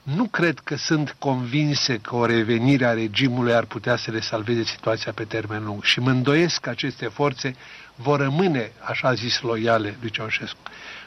nu 0.05 0.25
cred 0.25 0.59
că 0.59 0.77
sunt 0.77 1.17
convinse 1.19 1.99
că 1.99 2.17
o 2.17 2.27
revenire 2.27 2.85
a 2.87 2.93
regimului 2.93 3.55
ar 3.55 3.65
putea 3.65 3.97
să 3.97 4.11
le 4.11 4.21
salveze 4.21 4.63
situația 4.63 5.13
pe 5.13 5.25
termen 5.25 5.65
lung 5.65 5.83
și 5.83 6.01
mă 6.01 6.11
îndoiesc 6.11 6.61
că 6.61 6.69
aceste 6.71 7.07
forțe 7.07 7.57
vor 7.95 8.21
rămâne, 8.21 8.73
așa 8.81 9.15
zis, 9.15 9.41
loiale 9.41 9.97
lui 10.01 10.11
Ceaușescu. 10.11 10.59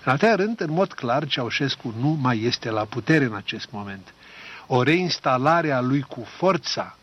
În 0.03 0.17
al 0.21 0.36
rând, 0.36 0.62
în 0.62 0.71
mod 0.71 0.93
clar, 0.93 1.27
Ceaușescu 1.27 1.93
nu 1.99 2.07
mai 2.21 2.41
este 2.43 2.69
la 2.69 2.86
putere 2.86 3.25
în 3.25 3.36
acest 3.36 3.71
moment. 3.71 4.13
O 4.67 4.83
reinstalare 4.83 5.71
a 5.71 5.79
lui 5.79 6.01
cu 6.01 6.23
forța 6.23 6.97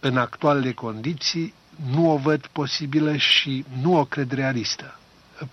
în 0.00 0.16
actualele 0.16 0.72
condiții 0.72 1.54
nu 1.90 2.10
o 2.10 2.16
văd 2.16 2.46
posibilă 2.46 3.16
și 3.16 3.64
nu 3.80 3.98
o 3.98 4.04
cred 4.04 4.32
realistă, 4.32 4.98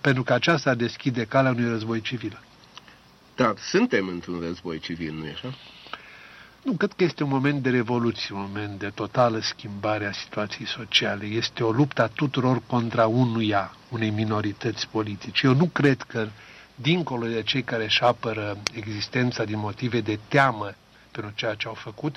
pentru 0.00 0.22
că 0.22 0.32
aceasta 0.32 0.74
deschide 0.74 1.24
calea 1.24 1.50
unui 1.50 1.68
război 1.68 2.00
civil. 2.00 2.40
Dar 3.40 3.54
suntem 3.58 4.08
într-un 4.08 4.40
război 4.40 4.78
civil, 4.78 5.12
nu-i 5.12 5.30
așa? 5.30 5.54
Nu, 6.62 6.72
cred 6.72 6.92
că 6.92 7.04
este 7.04 7.22
un 7.22 7.28
moment 7.28 7.62
de 7.62 7.70
revoluție, 7.70 8.34
un 8.34 8.40
moment 8.40 8.78
de 8.78 8.88
totală 8.88 9.38
schimbare 9.40 10.06
a 10.06 10.12
situației 10.12 10.66
sociale. 10.66 11.24
Este 11.24 11.64
o 11.64 11.70
luptă 11.70 12.02
a 12.02 12.06
tuturor 12.06 12.62
contra 12.66 13.06
unuia, 13.06 13.76
unei 13.88 14.10
minorități 14.10 14.88
politice. 14.88 15.46
Eu 15.46 15.54
nu 15.54 15.64
cred 15.66 16.02
că, 16.02 16.28
dincolo 16.74 17.26
de 17.26 17.42
cei 17.42 17.62
care 17.62 17.84
își 17.84 18.02
apără 18.02 18.58
existența 18.72 19.44
din 19.44 19.58
motive 19.58 20.00
de 20.00 20.18
teamă 20.28 20.74
pentru 21.10 21.32
ceea 21.34 21.54
ce 21.54 21.68
au 21.68 21.74
făcut, 21.74 22.16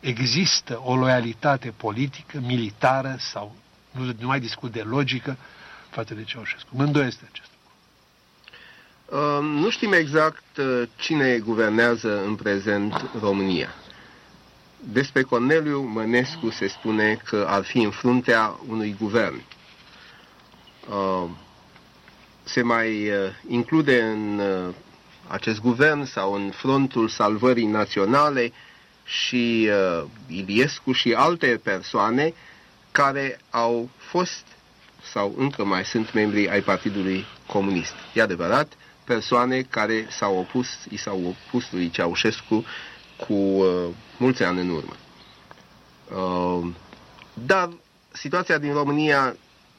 există 0.00 0.80
o 0.84 0.96
loialitate 0.96 1.72
politică, 1.76 2.40
militară 2.40 3.16
sau, 3.18 3.56
nu, 3.90 4.04
nu 4.18 4.26
mai 4.26 4.40
discut 4.40 4.72
de 4.72 4.82
logică, 4.82 5.36
față 5.90 6.14
de 6.14 6.24
Ceaușescu. 6.24 6.68
Mă 6.72 6.82
îndoiesc 6.82 7.18
de 7.18 7.26
acest 7.32 7.49
nu 9.40 9.70
știm 9.70 9.92
exact 9.92 10.56
uh, 10.58 10.82
cine 10.96 11.38
guvernează 11.38 12.24
în 12.24 12.34
prezent 12.34 13.10
România. 13.20 13.74
Despre 14.92 15.22
Corneliu 15.22 15.80
Mănescu 15.80 16.50
se 16.50 16.68
spune 16.68 17.20
că 17.24 17.46
ar 17.48 17.64
fi 17.64 17.78
în 17.82 17.90
fruntea 17.90 18.58
unui 18.68 18.96
guvern. 19.00 19.42
Uh, 20.88 21.30
se 22.42 22.62
mai 22.62 23.08
uh, 23.08 23.16
include 23.48 24.02
în 24.02 24.40
acest 25.26 25.60
guvern 25.60 26.04
sau 26.04 26.32
în 26.32 26.50
frontul 26.50 27.08
salvării 27.08 27.66
naționale 27.66 28.52
și 29.04 29.68
uh, 29.70 30.04
Iliescu 30.26 30.92
și 30.92 31.12
alte 31.12 31.60
persoane 31.62 32.34
care 32.90 33.40
au 33.50 33.88
fost 33.96 34.44
sau 35.12 35.34
încă 35.36 35.64
mai 35.64 35.84
sunt 35.84 36.12
membri 36.12 36.48
ai 36.48 36.60
Partidului 36.60 37.24
Comunist. 37.46 37.92
E 38.14 38.22
adevărat, 38.22 38.72
persoane 39.14 39.62
care 39.62 40.06
s-au 40.10 40.38
opus, 40.38 40.68
i 40.90 40.96
s-au 40.96 41.20
opus 41.26 41.72
lui 41.72 41.90
Ceaușescu 41.90 42.64
cu 43.26 43.32
uh, 43.32 43.88
mulți 44.16 44.42
ani 44.42 44.60
în 44.60 44.68
urmă. 44.68 44.96
Uh, 46.14 46.72
dar 47.46 47.70
situația 48.12 48.58
din 48.58 48.72
România 48.72 49.36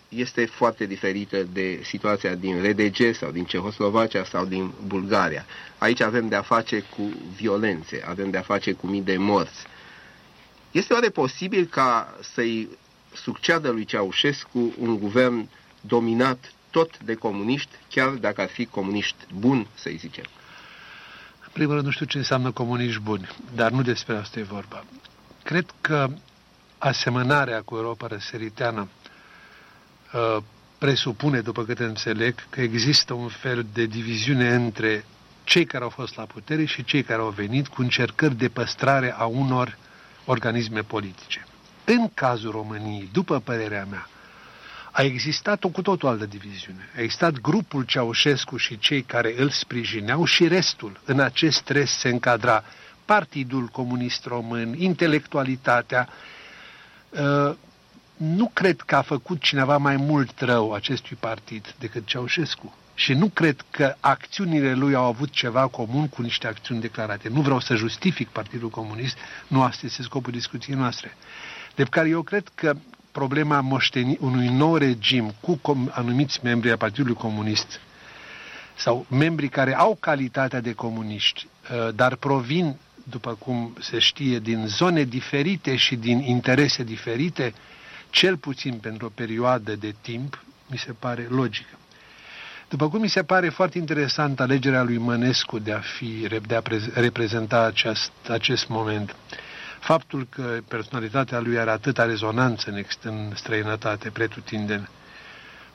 este 0.09 0.45
foarte 0.45 0.85
diferită 0.85 1.43
de 1.43 1.79
situația 1.83 2.35
din 2.35 2.63
RDG 2.63 3.15
sau 3.15 3.31
din 3.31 3.43
Cehoslovacia 3.43 4.23
sau 4.23 4.45
din 4.45 4.71
Bulgaria. 4.87 5.45
Aici 5.77 6.01
avem 6.01 6.27
de-a 6.27 6.41
face 6.41 6.79
cu 6.79 7.11
violențe, 7.35 8.03
avem 8.05 8.29
de-a 8.29 8.41
face 8.41 8.71
cu 8.71 8.87
mii 8.87 9.01
de 9.01 9.17
morți. 9.17 9.65
Este 10.71 10.93
oare 10.93 11.09
posibil 11.09 11.65
ca 11.65 12.17
să-i 12.33 12.69
succeadă 13.13 13.69
lui 13.69 13.85
Ceaușescu 13.85 14.73
un 14.79 14.99
guvern 14.99 15.49
dominat 15.81 16.53
tot 16.71 16.99
de 16.99 17.15
comuniști, 17.15 17.75
chiar 17.89 18.09
dacă 18.09 18.41
ar 18.41 18.47
fi 18.47 18.65
comuniști 18.65 19.25
buni, 19.33 19.67
să-i 19.73 19.95
zicem? 19.95 20.25
În 21.43 21.49
primul 21.53 21.73
rând, 21.73 21.85
nu 21.85 21.91
știu 21.91 22.05
ce 22.05 22.17
înseamnă 22.17 22.51
comuniști 22.51 23.01
buni, 23.01 23.27
dar 23.55 23.71
nu 23.71 23.81
despre 23.81 24.15
asta 24.15 24.39
e 24.39 24.43
vorba. 24.43 24.83
Cred 25.43 25.65
că 25.81 26.09
asemănarea 26.77 27.61
cu 27.61 27.75
Europa 27.75 28.07
răsăriteană 28.07 28.89
uh, 30.13 30.37
presupune, 30.77 31.41
după 31.41 31.63
câte 31.63 31.83
înțeleg, 31.83 32.35
că 32.49 32.61
există 32.61 33.13
un 33.13 33.27
fel 33.27 33.65
de 33.73 33.85
diviziune 33.85 34.53
între 34.53 35.05
cei 35.43 35.65
care 35.65 35.83
au 35.83 35.89
fost 35.89 36.15
la 36.15 36.23
putere 36.23 36.65
și 36.65 36.83
cei 36.83 37.03
care 37.03 37.21
au 37.21 37.29
venit 37.29 37.67
cu 37.67 37.81
încercări 37.81 38.35
de 38.35 38.47
păstrare 38.47 39.13
a 39.17 39.25
unor 39.25 39.77
organisme 40.25 40.81
politice. 40.81 41.45
În 41.85 42.09
cazul 42.13 42.51
României, 42.51 43.09
după 43.11 43.39
părerea 43.39 43.87
mea, 43.89 44.09
a 45.01 45.03
existat 45.03 45.63
o 45.63 45.69
cu 45.69 45.81
totul 45.81 46.09
altă 46.09 46.25
diviziune. 46.25 46.89
A 46.97 47.01
existat 47.01 47.39
grupul 47.39 47.83
Ceaușescu 47.83 48.57
și 48.57 48.79
cei 48.79 49.01
care 49.01 49.33
îl 49.37 49.49
sprijineau 49.49 50.25
și 50.25 50.47
restul. 50.47 51.01
În 51.05 51.19
acest 51.19 51.69
rest 51.69 51.93
se 51.93 52.09
încadra 52.09 52.63
Partidul 53.05 53.65
Comunist 53.65 54.25
Român, 54.25 54.75
intelectualitatea. 54.77 56.09
Uh, 57.09 57.55
nu 58.17 58.49
cred 58.53 58.81
că 58.81 58.95
a 58.95 59.01
făcut 59.01 59.41
cineva 59.41 59.77
mai 59.77 59.95
mult 59.95 60.39
rău 60.39 60.73
acestui 60.73 61.17
partid 61.19 61.75
decât 61.79 62.05
Ceaușescu. 62.05 62.75
Și 62.93 63.13
nu 63.13 63.27
cred 63.27 63.65
că 63.71 63.95
acțiunile 63.99 64.73
lui 64.73 64.93
au 64.93 65.05
avut 65.05 65.29
ceva 65.29 65.67
comun 65.67 66.07
cu 66.07 66.21
niște 66.21 66.47
acțiuni 66.47 66.81
declarate. 66.81 67.29
Nu 67.29 67.41
vreau 67.41 67.59
să 67.59 67.75
justific 67.75 68.27
Partidul 68.27 68.69
Comunist, 68.69 69.17
nu 69.47 69.61
asta 69.61 69.85
este 69.85 70.01
scopul 70.01 70.31
discuției 70.31 70.75
noastre. 70.75 71.17
De 71.75 71.83
care 71.83 72.09
eu 72.09 72.21
cred 72.21 72.51
că 72.55 72.75
problema 73.11 73.61
moștenii 73.61 74.17
unui 74.21 74.47
nou 74.47 74.75
regim 74.75 75.33
cu 75.41 75.59
anumiți 75.89 76.39
membri 76.43 76.69
ai 76.69 76.77
Partidului 76.77 77.15
Comunist 77.15 77.79
sau 78.75 79.05
membri 79.09 79.49
care 79.49 79.75
au 79.75 79.97
calitatea 79.99 80.59
de 80.61 80.73
comuniști, 80.73 81.47
uh, 81.71 81.93
dar 81.95 82.15
provin, 82.15 82.75
după 83.03 83.33
cum 83.39 83.77
se 83.79 83.99
știe, 83.99 84.39
din 84.39 84.67
zone 84.67 85.03
diferite 85.03 85.75
și 85.75 85.95
din 85.95 86.19
interese 86.19 86.83
diferite, 86.83 87.53
cel 88.09 88.37
puțin 88.37 88.73
pentru 88.73 89.05
o 89.05 89.11
perioadă 89.15 89.75
de 89.75 89.95
timp, 90.01 90.43
mi 90.67 90.77
se 90.77 90.91
pare 90.99 91.27
logică. 91.29 91.75
După 92.69 92.89
cum 92.89 93.01
mi 93.01 93.09
se 93.09 93.23
pare 93.23 93.49
foarte 93.49 93.77
interesant 93.77 94.39
alegerea 94.39 94.83
lui 94.83 94.97
Mănescu 94.97 95.59
de 95.59 95.71
a, 95.71 95.79
fi, 95.79 96.27
de 96.47 96.55
a 96.55 96.61
reprezenta 96.93 97.61
acest, 97.61 98.11
acest 98.29 98.67
moment. 98.67 99.15
Faptul 99.81 100.27
că 100.29 100.59
personalitatea 100.67 101.39
lui 101.39 101.59
are 101.59 101.69
atâta 101.69 102.03
rezonanță 102.05 102.69
în, 102.69 102.83
în 103.03 103.31
străinătate, 103.35 104.09
pretutindeni, 104.09 104.89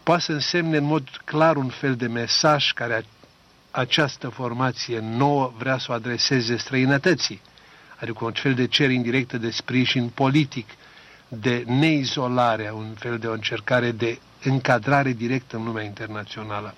poate 0.02 0.22
să 0.22 0.32
însemne 0.32 0.76
în 0.76 0.84
mod 0.84 1.08
clar 1.24 1.56
un 1.56 1.68
fel 1.68 1.96
de 1.96 2.06
mesaj 2.06 2.72
care 2.72 3.04
această 3.70 4.28
formație 4.28 4.98
nouă 4.98 5.52
vrea 5.58 5.78
să 5.78 5.86
o 5.90 5.94
adreseze 5.94 6.56
străinătății, 6.56 7.40
adică 8.00 8.24
un 8.24 8.32
fel 8.32 8.54
de 8.54 8.66
cer 8.66 8.90
indirectă 8.90 9.38
de 9.38 9.50
sprijin 9.50 10.08
politic, 10.08 10.68
de 11.28 11.64
neizolare, 11.66 12.70
un 12.74 12.94
fel 12.98 13.18
de 13.18 13.26
o 13.26 13.32
încercare 13.32 13.90
de 13.90 14.18
încadrare 14.42 15.12
directă 15.12 15.56
în 15.56 15.64
lumea 15.64 15.84
internațională. 15.84 16.74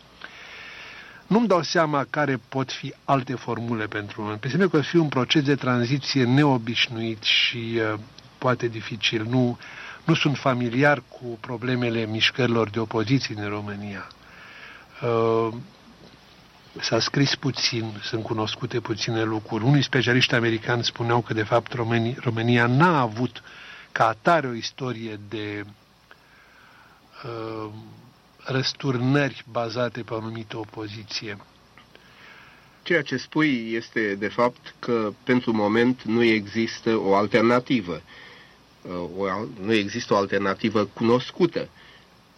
Nu-mi 1.28 1.46
dau 1.46 1.62
seama 1.62 2.06
care 2.10 2.40
pot 2.48 2.72
fi 2.72 2.94
alte 3.04 3.34
formule 3.34 3.86
pentru 3.86 4.22
moment. 4.22 4.40
Pe 4.40 4.68
că 4.70 4.80
fi 4.80 4.96
un 4.96 5.08
proces 5.08 5.42
de 5.42 5.54
tranziție 5.54 6.24
neobișnuit 6.24 7.22
și 7.22 7.80
uh, 7.92 7.98
poate 8.38 8.68
dificil. 8.68 9.24
Nu, 9.28 9.58
nu 10.04 10.14
sunt 10.14 10.36
familiar 10.36 11.02
cu 11.08 11.38
problemele 11.40 12.06
mișcărilor 12.06 12.70
de 12.70 12.78
opoziție 12.78 13.34
în 13.38 13.48
România. 13.48 14.06
Uh, 15.02 15.54
S-a 16.80 16.98
scris 16.98 17.34
puțin, 17.34 18.00
sunt 18.02 18.22
cunoscute 18.22 18.80
puține 18.80 19.22
lucruri. 19.22 19.64
Unii 19.64 19.82
specialiști 19.82 20.34
americani 20.34 20.84
spuneau 20.84 21.20
că, 21.20 21.34
de 21.34 21.42
fapt, 21.42 21.72
România, 21.72 22.14
România 22.20 22.66
n-a 22.66 23.00
avut 23.00 23.42
ca 23.92 24.06
atare 24.06 24.46
o 24.46 24.52
istorie 24.52 25.20
de 25.28 25.64
uh, 27.24 27.70
răsturnări 28.50 29.44
bazate 29.50 30.00
pe 30.02 30.14
o 30.14 30.16
anumită 30.16 30.56
opoziție. 30.56 31.36
Ceea 32.82 33.02
ce 33.02 33.16
spui 33.16 33.72
este, 33.72 34.14
de 34.14 34.28
fapt, 34.28 34.74
că 34.78 35.12
pentru 35.24 35.52
moment 35.52 36.02
nu 36.02 36.22
există 36.22 36.96
o 36.96 37.14
alternativă. 37.14 38.02
O, 39.16 39.24
nu 39.62 39.72
există 39.72 40.14
o 40.14 40.16
alternativă 40.16 40.84
cunoscută 40.84 41.68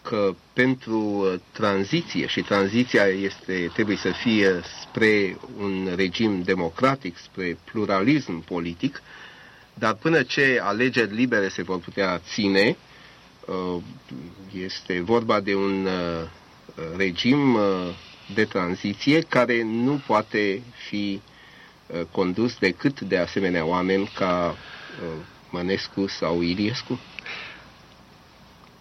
că 0.01 0.35
pentru 0.53 1.25
tranziție, 1.51 2.27
și 2.27 2.41
tranziția 2.41 3.05
este, 3.05 3.69
trebuie 3.73 3.97
să 3.97 4.11
fie 4.11 4.61
spre 4.81 5.37
un 5.57 5.89
regim 5.95 6.41
democratic, 6.41 7.17
spre 7.17 7.57
pluralism 7.71 8.39
politic, 8.43 9.01
dar 9.73 9.93
până 9.93 10.23
ce 10.23 10.59
alegeri 10.63 11.13
libere 11.15 11.47
se 11.49 11.61
vor 11.63 11.79
putea 11.79 12.17
ține, 12.33 12.69
Uh, 12.69 12.90
este 14.53 15.01
vorba 15.01 15.39
de 15.39 15.55
un 15.55 15.85
uh, 15.85 16.27
regim 16.97 17.53
uh, 17.53 17.61
de 18.33 18.45
tranziție 18.45 19.21
care 19.21 19.63
nu 19.63 20.01
poate 20.07 20.61
fi 20.87 21.21
condus 22.11 22.57
decât 22.57 23.01
de 23.01 23.17
asemenea 23.17 23.65
oameni 23.65 24.11
ca 24.15 24.55
Mănescu 25.49 26.07
sau 26.07 26.41
Iliescu? 26.41 26.99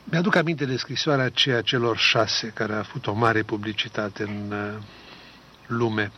Mi-aduc 0.05 0.35
aminte 0.35 0.65
de 0.65 0.77
scrisoarea 0.77 1.25
aceea 1.25 1.61
celor 1.61 1.97
șase 1.97 2.53
care 2.55 2.73
a 2.73 2.79
avut 2.79 3.07
o 3.07 3.13
mare 3.13 3.43
publicitate 3.43 4.23
în 4.23 4.55
lume. 5.67 6.13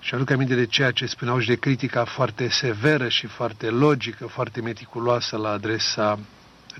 Și 0.00 0.14
aduc 0.14 0.30
aminte 0.30 0.54
de 0.54 0.66
ceea 0.66 0.90
ce 0.90 1.06
spuneau 1.06 1.38
și 1.38 1.48
de 1.48 1.54
critica 1.56 2.04
foarte 2.04 2.48
severă 2.48 3.08
și 3.08 3.26
foarte 3.26 3.70
logică, 3.70 4.26
foarte 4.26 4.60
meticuloasă 4.60 5.36
la 5.36 5.50
adresa 5.50 6.18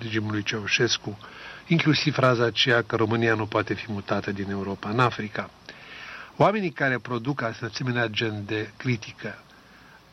regimului 0.02 0.42
Ceaușescu, 0.42 1.18
inclusiv 1.66 2.14
fraza 2.14 2.44
aceea 2.44 2.82
că 2.82 2.96
România 2.96 3.34
nu 3.34 3.46
poate 3.46 3.74
fi 3.74 3.92
mutată 3.92 4.32
din 4.32 4.50
Europa 4.50 4.88
în 4.88 4.98
Africa. 5.00 5.50
Oamenii 6.36 6.70
care 6.70 6.98
produc 6.98 7.42
asemenea 7.42 8.06
gen 8.06 8.42
de 8.46 8.70
critică, 8.76 9.38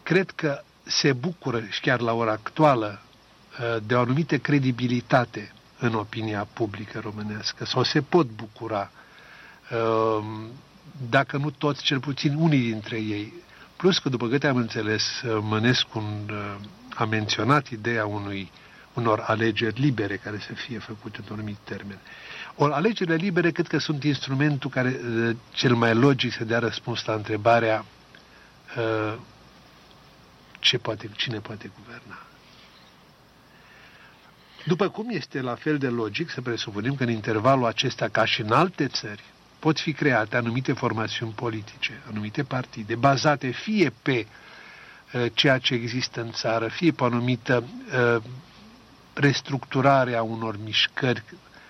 cred 0.04 0.32
că 0.32 0.62
se 0.84 1.13
bucură 1.13 1.63
și 1.69 1.80
chiar 1.80 2.00
la 2.00 2.13
ora 2.13 2.32
actuală 2.32 3.00
uh, 3.60 3.78
de 3.86 3.95
o 3.95 4.00
anumită 4.00 4.38
credibilitate 4.38 5.52
în 5.80 5.93
opinia 5.93 6.47
publică 6.54 7.00
românească, 7.00 7.65
sau 7.65 7.84
se 7.84 8.02
pot 8.02 8.28
bucura, 8.28 8.91
uh, 9.71 10.26
dacă 11.10 11.38
nu 11.38 11.50
toți, 11.50 11.84
cel 11.84 12.00
puțin 12.00 12.36
unii 12.36 12.71
dintre 12.71 12.97
ei. 12.97 13.34
Plus 13.76 14.00
că, 14.00 14.10
după 14.10 14.28
câte 14.28 14.47
am 14.47 14.56
înțeles, 14.56 15.21
uh, 15.21 15.38
Mănescu 15.41 16.04
a 16.95 17.06
menționat 17.06 17.67
ideea 17.67 18.06
unui 18.06 18.52
unor 18.97 19.19
alegeri 19.19 19.79
libere 19.81 20.15
care 20.17 20.38
să 20.39 20.53
fie 20.53 20.79
făcute 20.79 21.17
într-un 21.17 21.38
anumit 21.38 21.57
termen. 21.63 21.97
Ori 22.55 22.73
alegerile 22.73 23.15
libere 23.15 23.51
cred 23.51 23.67
că 23.67 23.77
sunt 23.77 24.03
instrumentul 24.03 24.69
care 24.69 24.99
cel 25.51 25.73
mai 25.73 25.93
logic 25.93 26.33
să 26.33 26.43
dea 26.43 26.60
răspuns 26.60 27.05
la 27.05 27.13
întrebarea 27.13 27.86
ce 30.60 30.77
poate, 30.77 31.10
cine 31.15 31.39
poate 31.39 31.71
guverna. 31.77 32.17
După 34.65 34.89
cum 34.89 35.10
este 35.10 35.41
la 35.41 35.55
fel 35.55 35.77
de 35.77 35.88
logic 35.88 36.29
să 36.29 36.41
presupunem 36.41 36.95
că 36.95 37.03
în 37.03 37.10
intervalul 37.10 37.65
acesta, 37.65 38.07
ca 38.07 38.25
și 38.25 38.41
în 38.41 38.51
alte 38.51 38.88
țări, 38.88 39.23
pot 39.60 39.79
fi 39.79 39.93
create 39.93 40.38
anumite 40.38 40.73
formațiuni 40.73 41.31
politice, 41.31 42.01
anumite 42.10 42.43
partide, 42.43 42.95
bazate 42.95 43.49
fie 43.49 43.93
pe 44.01 44.25
uh, 45.13 45.25
ceea 45.33 45.57
ce 45.57 45.73
există 45.73 46.21
în 46.21 46.31
țară, 46.31 46.67
fie 46.67 46.91
pe 46.91 47.03
o 47.03 47.05
anumită 47.05 47.63
uh, 48.15 48.23
restructurarea 49.19 50.23
unor 50.23 50.56
mișcări 50.63 51.23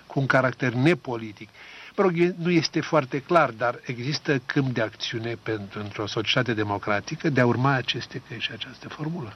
cu 0.07 0.19
un 0.19 0.25
caracter 0.25 0.73
nepolitic. 0.73 1.49
Mă 1.95 2.03
rog, 2.03 2.13
nu 2.37 2.51
este 2.51 2.81
foarte 2.81 3.19
clar, 3.21 3.49
dar 3.49 3.79
există 3.85 4.41
câmp 4.45 4.73
de 4.73 4.81
acțiune 4.81 5.37
pentru 5.43 5.79
într-o 5.79 6.07
societate 6.07 6.53
democratică 6.53 7.29
de 7.29 7.41
a 7.41 7.45
urma 7.45 7.73
aceste 7.73 8.21
căi 8.27 8.39
și 8.39 8.51
această 8.51 8.87
formulă. 8.89 9.33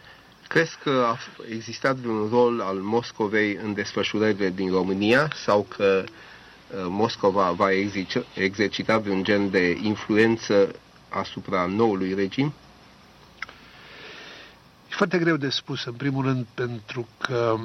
Crezi 0.48 0.78
că 0.84 1.06
a 1.08 1.18
existat 1.50 1.96
vreun 1.96 2.30
rol 2.30 2.62
al 2.62 2.76
Moscovei 2.76 3.60
în 3.64 3.74
desfășurările 3.74 4.50
din 4.50 4.72
România 4.72 5.32
sau 5.46 5.66
că 5.78 6.04
uh, 6.06 6.86
Moscova 6.88 7.52
va 7.52 7.68
exercita 8.34 8.98
vreun 8.98 9.24
gen 9.24 9.50
de 9.50 9.78
influență 9.82 10.76
asupra 11.10 11.66
noului 11.66 12.14
regim? 12.14 12.54
E 14.90 14.96
foarte 14.96 15.18
greu 15.18 15.36
de 15.36 15.50
spus, 15.50 15.86
în 15.86 15.94
primul 15.94 16.26
rând, 16.26 16.46
pentru 16.54 17.08
că 17.18 17.58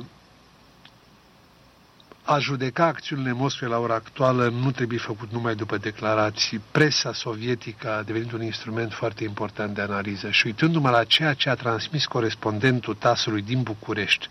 a 2.28 2.38
judeca 2.38 2.84
acțiunile 2.84 3.32
Moscovei 3.32 3.68
la 3.68 3.78
ora 3.78 3.94
actuală 3.94 4.48
nu 4.48 4.70
trebuie 4.70 4.98
făcut 4.98 5.32
numai 5.32 5.54
după 5.54 5.76
declarații. 5.76 6.60
Presa 6.70 7.12
sovietică 7.12 7.92
a 7.92 8.02
devenit 8.02 8.32
un 8.32 8.42
instrument 8.42 8.92
foarte 8.92 9.24
important 9.24 9.74
de 9.74 9.80
analiză 9.80 10.30
și 10.30 10.46
uitându-mă 10.46 10.90
la 10.90 11.04
ceea 11.04 11.34
ce 11.34 11.48
a 11.48 11.54
transmis 11.54 12.06
corespondentul 12.06 12.94
TAS-ului 12.94 13.42
din 13.42 13.62
București 13.62 14.28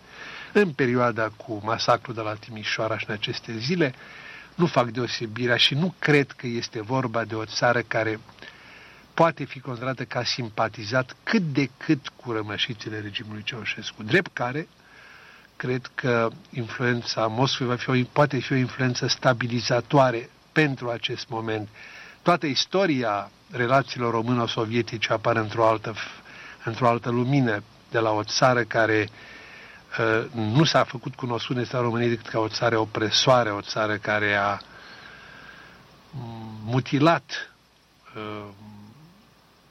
în 0.54 0.70
perioada 0.70 1.32
cu 1.38 1.62
masacrul 1.64 2.14
de 2.14 2.22
la 2.22 2.34
Timișoara 2.34 2.98
și 2.98 3.06
în 3.08 3.14
aceste 3.14 3.58
zile, 3.58 3.94
nu 4.56 4.66
fac 4.66 4.90
deosebirea 4.90 5.58
și 5.58 5.74
nu 5.74 5.94
cred 6.00 6.32
că 6.32 6.48
este 6.48 6.82
vorba 6.82 7.24
de 7.24 7.36
o 7.36 7.46
țară 7.46 7.80
care 7.80 8.20
poate 9.14 9.44
fi 9.44 9.60
considerată 9.60 10.04
ca 10.04 10.24
simpatizat 10.24 11.16
cât 11.24 11.42
de 11.42 11.70
cât 11.78 12.08
cu 12.16 12.32
rămășițele 12.32 13.00
regimului 13.00 13.44
Ceaușescu, 13.44 14.04
drept 14.04 14.34
care 14.34 14.68
cred 15.56 15.92
că 15.96 16.30
influența 16.50 17.28
Moscovei 17.28 17.76
va 17.76 17.82
fi 17.82 17.90
o, 17.90 18.06
poate 18.12 18.38
fi 18.40 18.54
o 18.54 18.56
influență 18.56 19.08
stabilizatoare 19.08 20.30
pentru 20.52 20.90
acest 20.90 21.28
moment. 21.30 21.68
Toată 22.22 22.46
istoria 22.46 23.30
relațiilor 23.52 24.12
româno-sovietice 24.14 25.14
apare 25.14 25.40
într-o 25.40 25.68
altă, 25.68 25.94
într-o 26.64 26.88
altă 26.88 27.10
lumină, 27.10 27.64
de 27.92 28.00
la 28.00 28.12
o 28.12 28.24
țară 28.24 28.64
care 28.64 29.10
uh, 30.00 30.26
nu 30.34 30.64
s-a 30.64 30.84
făcut 30.84 31.16
cunoscut 31.16 31.58
în 31.58 31.82
României 31.82 32.10
decât 32.10 32.28
ca 32.28 32.40
o 32.40 32.48
țară 32.48 32.78
opresoare, 32.78 33.50
o 33.52 33.62
țară 33.62 33.96
care 33.98 34.34
a 34.36 34.58
mutilat 36.64 37.54
uh, 38.16 38.46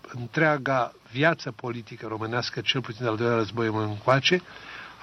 întreaga 0.03 0.93
viață 1.11 1.53
politică 1.53 2.07
românească, 2.07 2.61
cel 2.61 2.81
puțin 2.81 3.07
al 3.07 3.17
doilea 3.17 3.37
război 3.37 3.67
încoace, 3.67 4.43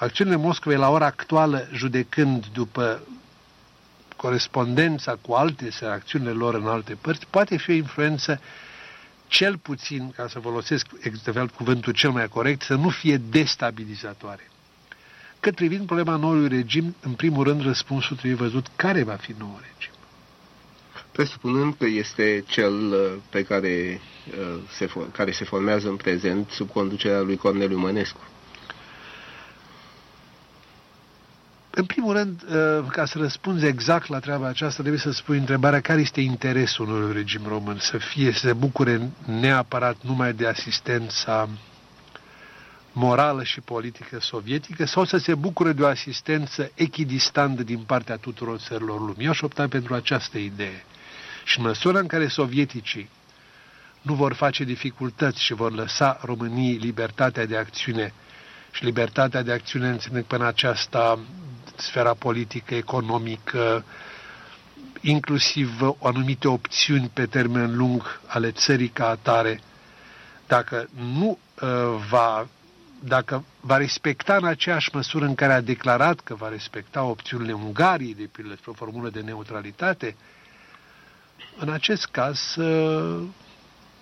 acțiunile 0.03 0.35
Moscovei 0.35 0.77
la 0.77 0.89
ora 0.89 1.05
actuală, 1.05 1.67
judecând 1.73 2.45
după 2.53 3.01
corespondența 4.15 5.17
cu 5.21 5.33
alte 5.33 5.69
acțiunile 5.91 6.31
lor 6.31 6.53
în 6.53 6.67
alte 6.67 6.97
părți, 7.01 7.27
poate 7.29 7.57
fi 7.57 7.69
o 7.69 7.73
influență 7.73 8.39
cel 9.27 9.57
puțin, 9.57 10.11
ca 10.15 10.27
să 10.27 10.39
folosesc 10.39 10.87
exact 10.99 11.55
cuvântul 11.55 11.93
cel 11.93 12.09
mai 12.09 12.27
corect, 12.27 12.61
să 12.61 12.75
nu 12.75 12.89
fie 12.89 13.17
destabilizatoare. 13.17 14.49
Cât 15.39 15.55
privind 15.55 15.85
problema 15.85 16.15
noului 16.15 16.47
regim, 16.47 16.95
în 17.01 17.11
primul 17.11 17.43
rând 17.43 17.61
răspunsul 17.61 18.15
trebuie 18.15 18.47
văzut 18.47 18.67
care 18.75 19.03
va 19.03 19.15
fi 19.15 19.35
noul 19.37 19.59
regim. 19.61 19.93
Presupunând 21.11 21.75
că 21.77 21.85
este 21.85 22.43
cel 22.47 22.73
uh, 22.73 23.13
pe 23.29 23.43
care, 23.43 24.01
uh, 24.39 24.59
se, 24.77 24.89
care 25.11 25.31
se 25.31 25.45
formează 25.45 25.87
în 25.87 25.95
prezent 25.95 26.49
sub 26.49 26.69
conducerea 26.69 27.21
lui 27.21 27.37
Corneliu 27.37 27.77
Mănescu. 27.77 28.30
În 31.73 31.85
primul 31.85 32.13
rând, 32.13 32.43
uh, 32.43 32.85
ca 32.91 33.05
să 33.05 33.17
răspunzi 33.17 33.65
exact 33.65 34.07
la 34.07 34.19
treaba 34.19 34.47
aceasta, 34.47 34.79
trebuie 34.79 35.01
să 35.01 35.11
spui 35.11 35.37
întrebarea 35.37 35.81
care 35.81 36.01
este 36.01 36.21
interesul 36.21 36.89
unui 36.89 37.13
regim 37.13 37.41
român, 37.47 37.77
să 37.79 37.97
fie, 37.97 38.31
să 38.31 38.39
se 38.39 38.53
bucure 38.53 39.09
neapărat 39.25 39.95
numai 40.01 40.33
de 40.33 40.47
asistența 40.47 41.49
morală 42.91 43.43
și 43.43 43.61
politică 43.61 44.19
sovietică 44.19 44.85
sau 44.85 45.03
să 45.03 45.17
se 45.17 45.35
bucure 45.35 45.71
de 45.71 45.81
o 45.83 45.87
asistență 45.87 46.71
echidistantă 46.75 47.63
din 47.63 47.79
partea 47.79 48.17
tuturor 48.17 48.57
țărilor 48.57 48.99
lumii. 48.99 49.25
Eu 49.25 49.29
aș 49.29 49.41
opta 49.41 49.67
pentru 49.67 49.93
această 49.93 50.37
idee. 50.37 50.83
Și 51.43 51.59
în 51.59 51.65
măsura 51.65 51.99
în 51.99 52.07
care 52.07 52.27
sovieticii 52.27 53.09
nu 54.01 54.13
vor 54.13 54.33
face 54.33 54.63
dificultăți 54.63 55.41
și 55.41 55.53
vor 55.53 55.71
lăsa 55.73 56.19
României 56.23 56.75
libertatea 56.75 57.45
de 57.45 57.57
acțiune 57.57 58.13
și 58.71 58.83
libertatea 58.83 59.41
de 59.41 59.51
acțiune 59.51 59.89
înțeleg 59.89 60.23
până 60.23 60.47
aceasta 60.47 61.19
sfera 61.81 62.13
politică, 62.13 62.75
economică, 62.75 63.83
inclusiv 65.01 65.81
o 65.81 66.07
anumite 66.07 66.47
opțiuni 66.47 67.09
pe 67.13 67.25
termen 67.25 67.77
lung 67.77 68.21
ale 68.25 68.51
țării 68.51 68.87
ca 68.87 69.07
atare, 69.07 69.61
dacă 70.47 70.87
nu 70.95 71.37
uh, 71.61 71.69
va 72.09 72.47
dacă 73.03 73.43
va 73.59 73.77
respecta 73.77 74.35
în 74.35 74.45
aceeași 74.45 74.89
măsură 74.93 75.25
în 75.25 75.35
care 75.35 75.53
a 75.53 75.61
declarat 75.61 76.19
că 76.19 76.35
va 76.35 76.49
respecta 76.49 77.03
opțiunile 77.03 77.53
Ungariei, 77.53 78.15
de 78.15 78.29
pildă, 78.31 78.55
spre 78.55 78.71
o 78.71 78.73
formulă 78.73 79.09
de 79.09 79.19
neutralitate, 79.21 80.15
în 81.57 81.69
acest 81.69 82.05
caz, 82.05 82.55
uh, 82.55 83.23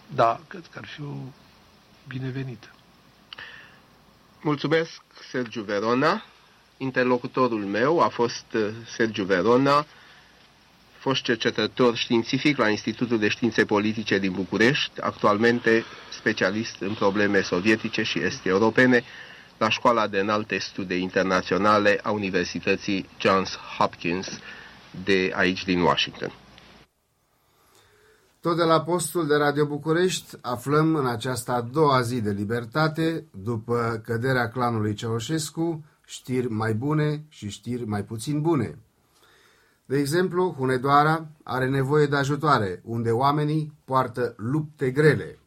da, 0.07 0.39
cred 0.47 0.63
că 0.71 0.77
ar 0.81 0.85
fi 0.85 1.01
o 1.01 1.13
binevenită. 2.07 2.67
Mulțumesc, 4.41 5.01
Sergiu 5.29 5.61
Verona. 5.61 6.23
Interlocutorul 6.81 7.65
meu 7.65 7.99
a 7.99 8.07
fost 8.07 8.45
uh, 8.53 8.61
Sergiu 8.95 9.23
Verona, 9.23 9.85
fost 10.97 11.21
cercetător 11.21 11.95
științific 11.95 12.57
la 12.57 12.69
Institutul 12.69 13.19
de 13.19 13.27
Științe 13.27 13.65
Politice 13.65 14.17
din 14.17 14.31
București, 14.31 15.01
actualmente 15.01 15.83
specialist 16.11 16.75
în 16.79 16.93
probleme 16.93 17.41
sovietice 17.41 18.03
și 18.03 18.19
este 18.19 18.49
europene 18.49 19.03
la 19.57 19.69
Școala 19.69 20.07
de 20.07 20.19
Înalte 20.19 20.57
Studii 20.57 21.01
Internaționale 21.01 21.99
a 22.03 22.11
Universității 22.11 23.09
Johns 23.17 23.57
Hopkins 23.77 24.39
de 25.03 25.31
aici 25.35 25.63
din 25.63 25.79
Washington. 25.79 26.31
Tot 28.41 28.57
de 28.57 28.63
la 28.63 28.81
postul 28.81 29.27
de 29.27 29.35
Radio 29.35 29.65
București 29.65 30.37
aflăm 30.41 30.95
în 30.95 31.07
această 31.07 31.51
a 31.51 31.61
doua 31.61 32.01
zi 32.01 32.21
de 32.21 32.31
libertate, 32.31 33.25
după 33.31 34.01
căderea 34.05 34.49
clanului 34.49 34.93
Ceaușescu, 34.93 35.83
știri 36.09 36.51
mai 36.51 36.73
bune 36.73 37.23
și 37.27 37.49
știri 37.49 37.85
mai 37.85 38.03
puțin 38.03 38.41
bune. 38.41 38.79
De 39.85 39.97
exemplu, 39.97 40.55
Hunedoara 40.57 41.27
are 41.43 41.69
nevoie 41.69 42.05
de 42.05 42.15
ajutoare, 42.15 42.81
unde 42.83 43.11
oamenii 43.11 43.73
poartă 43.85 44.33
lupte 44.37 44.91
grele. 44.91 45.39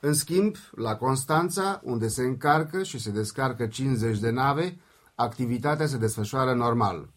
În 0.00 0.14
schimb, 0.14 0.56
la 0.70 0.96
Constanța, 0.96 1.80
unde 1.84 2.08
se 2.08 2.22
încarcă 2.22 2.82
și 2.82 2.98
se 2.98 3.10
descarcă 3.10 3.66
50 3.66 4.18
de 4.18 4.30
nave, 4.30 4.78
activitatea 5.14 5.86
se 5.86 5.96
desfășoară 5.96 6.54
normal. 6.54 7.08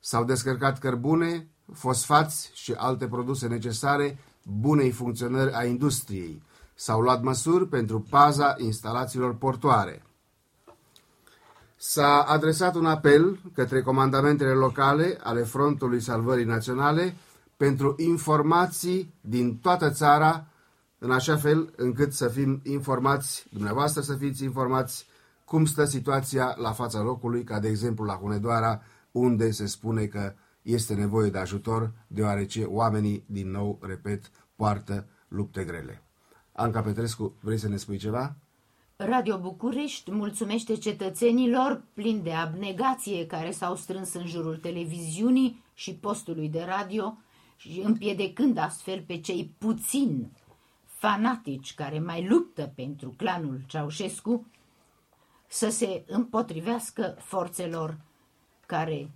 S-au 0.00 0.24
descărcat 0.24 0.78
cărbune, 0.78 1.48
fosfați 1.72 2.50
și 2.54 2.72
alte 2.72 3.06
produse 3.06 3.46
necesare 3.46 4.18
bunei 4.42 4.90
funcționări 4.90 5.52
a 5.52 5.64
industriei. 5.64 6.42
S-au 6.74 7.00
luat 7.00 7.22
măsuri 7.22 7.68
pentru 7.68 8.00
paza 8.00 8.54
instalațiilor 8.58 9.34
portoare. 9.34 10.05
S-a 11.76 12.22
adresat 12.22 12.74
un 12.74 12.86
apel 12.86 13.38
către 13.54 13.82
comandamentele 13.82 14.52
locale 14.52 15.18
ale 15.22 15.42
Frontului 15.42 16.00
Salvării 16.00 16.44
Naționale 16.44 17.14
pentru 17.56 17.94
informații 17.98 19.14
din 19.20 19.58
toată 19.58 19.90
țara, 19.90 20.46
în 20.98 21.10
așa 21.10 21.36
fel 21.36 21.72
încât 21.76 22.12
să 22.12 22.28
fim 22.28 22.60
informați, 22.64 23.46
dumneavoastră 23.50 24.00
să 24.00 24.14
fiți 24.14 24.44
informați 24.44 25.06
cum 25.44 25.64
stă 25.64 25.84
situația 25.84 26.54
la 26.58 26.72
fața 26.72 27.00
locului, 27.00 27.44
ca 27.44 27.60
de 27.60 27.68
exemplu 27.68 28.04
la 28.04 28.14
Hunedoara, 28.14 28.82
unde 29.12 29.50
se 29.50 29.66
spune 29.66 30.06
că 30.06 30.34
este 30.62 30.94
nevoie 30.94 31.30
de 31.30 31.38
ajutor, 31.38 31.92
deoarece 32.06 32.64
oamenii, 32.64 33.24
din 33.26 33.50
nou, 33.50 33.78
repet, 33.82 34.30
poartă 34.56 35.06
lupte 35.28 35.64
grele. 35.64 36.02
Anca 36.52 36.80
Petrescu, 36.80 37.36
vrei 37.40 37.58
să 37.58 37.68
ne 37.68 37.76
spui 37.76 37.96
ceva? 37.96 38.36
Radio 38.98 39.38
București 39.38 40.10
mulțumește 40.10 40.76
cetățenilor 40.76 41.82
plini 41.94 42.22
de 42.22 42.32
abnegație 42.32 43.26
care 43.26 43.50
s-au 43.50 43.76
strâns 43.76 44.14
în 44.14 44.26
jurul 44.26 44.56
televiziunii 44.56 45.64
și 45.74 45.94
postului 45.94 46.48
de 46.48 46.62
radio 46.62 47.18
și 47.56 47.80
împiedecând 47.84 48.58
astfel 48.58 49.02
pe 49.06 49.20
cei 49.20 49.54
puțini 49.58 50.30
fanatici 50.84 51.74
care 51.74 51.98
mai 51.98 52.26
luptă 52.28 52.72
pentru 52.74 53.14
clanul 53.16 53.60
Ceaușescu 53.66 54.46
să 55.46 55.68
se 55.70 56.04
împotrivească 56.06 57.16
forțelor 57.18 58.00
care 58.66 59.10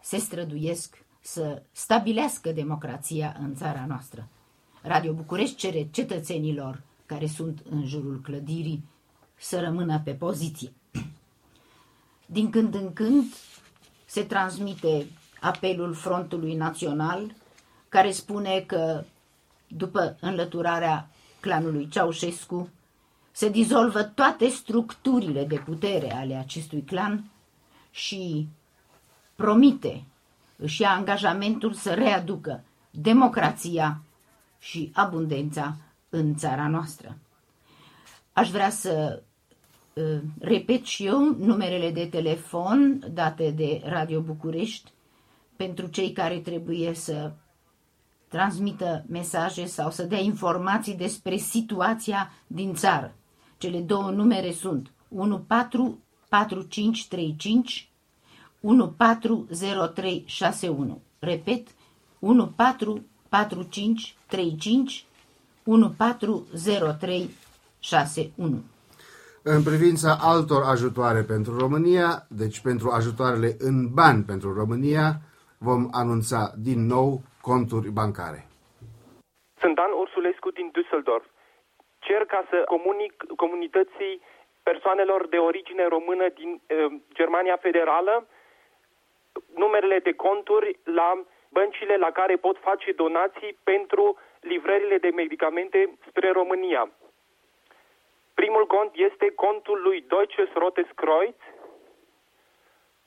se 0.00 0.16
străduiesc 0.16 1.04
să 1.20 1.62
stabilească 1.72 2.52
democrația 2.52 3.36
în 3.40 3.54
țara 3.54 3.84
noastră. 3.86 4.28
Radio 4.82 5.12
București 5.12 5.56
cere 5.56 5.88
cetățenilor 5.90 6.82
care 7.06 7.26
sunt 7.26 7.62
în 7.70 7.86
jurul 7.86 8.20
clădirii 8.20 8.90
să 9.42 9.60
rămână 9.60 10.00
pe 10.04 10.12
poziție. 10.12 10.72
Din 12.26 12.50
când 12.50 12.74
în 12.74 12.92
când 12.92 13.24
se 14.04 14.24
transmite 14.24 15.06
apelul 15.40 15.94
Frontului 15.94 16.54
Național 16.54 17.34
care 17.88 18.10
spune 18.10 18.60
că 18.66 19.04
după 19.66 20.16
înlăturarea 20.20 21.08
clanului 21.40 21.88
Ceaușescu, 21.88 22.68
se 23.32 23.48
dizolvă 23.48 24.02
toate 24.02 24.48
structurile 24.48 25.44
de 25.44 25.56
putere 25.56 26.14
ale 26.14 26.34
acestui 26.34 26.82
clan 26.82 27.30
și 27.90 28.48
promite, 29.34 30.04
își 30.56 30.80
ia 30.80 30.90
angajamentul 30.90 31.72
să 31.72 31.94
readucă 31.94 32.64
democrația 32.90 34.02
și 34.58 34.90
abundența 34.94 35.76
în 36.08 36.34
țara 36.36 36.68
noastră. 36.68 37.16
Aș 38.32 38.50
vrea 38.50 38.70
să 38.70 39.16
uh, 39.16 39.30
repet 40.40 40.84
și 40.84 41.06
eu 41.06 41.36
numerele 41.38 41.90
de 41.90 42.06
telefon 42.06 43.00
date 43.12 43.50
de 43.50 43.80
Radio 43.84 44.20
București 44.20 44.90
pentru 45.56 45.86
cei 45.86 46.12
care 46.12 46.38
trebuie 46.38 46.94
să 46.94 47.32
transmită 48.28 49.04
mesaje 49.08 49.66
sau 49.66 49.90
să 49.90 50.02
dea 50.02 50.18
informații 50.20 50.94
despre 50.94 51.36
situația 51.36 52.30
din 52.46 52.74
țară. 52.74 53.14
Cele 53.58 53.80
două 53.80 54.10
numere 54.10 54.52
sunt 54.52 54.90
144535 55.16 57.90
140361. 58.60 61.00
Repet, 61.18 61.68
144535 62.20 65.04
140361. 65.64 68.62
În 69.44 69.62
privința 69.62 70.10
altor 70.32 70.62
ajutoare 70.74 71.22
pentru 71.32 71.52
România, 71.58 72.10
deci 72.42 72.58
pentru 72.68 72.88
ajutoarele 72.98 73.50
în 73.68 73.76
bani 74.00 74.22
pentru 74.32 74.48
România, 74.60 75.08
vom 75.68 75.82
anunța 76.02 76.40
din 76.68 76.80
nou 76.94 77.10
conturi 77.48 77.88
bancare. 78.00 78.40
Sunt 79.60 79.74
Dan 79.74 79.92
Ursulescu 80.02 80.50
din 80.58 80.68
Düsseldorf. 80.76 81.26
Cer 81.98 82.22
ca 82.32 82.40
să 82.50 82.58
comunic 82.74 83.12
comunității 83.36 84.14
persoanelor 84.62 85.28
de 85.28 85.36
origine 85.36 85.84
română 85.96 86.26
din 86.40 86.50
uh, 86.52 86.92
Germania 87.18 87.56
Federală 87.66 88.26
numerele 89.54 89.98
de 89.98 90.12
conturi 90.12 90.78
la 90.84 91.24
băncile 91.48 91.96
la 91.96 92.10
care 92.10 92.36
pot 92.36 92.56
face 92.68 92.92
donații 92.92 93.58
pentru 93.64 94.18
livrările 94.40 94.98
de 94.98 95.10
medicamente 95.14 95.98
spre 96.08 96.30
România. 96.30 96.90
Primul 98.42 98.66
cont 98.66 98.90
este 98.94 99.32
contul 99.34 99.80
lui 99.82 100.04
Deutsches 100.08 100.52
Rotes 100.52 100.86
Kreuz, 100.94 101.34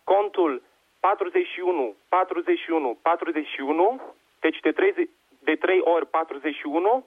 contul 0.03 0.61
41, 0.99 1.95
41, 2.09 2.99
41, 3.01 4.01
deci 4.39 4.59
de 4.59 4.71
3, 4.71 5.09
de 5.39 5.55
3 5.55 5.79
ori 5.79 6.05
41, 6.05 7.05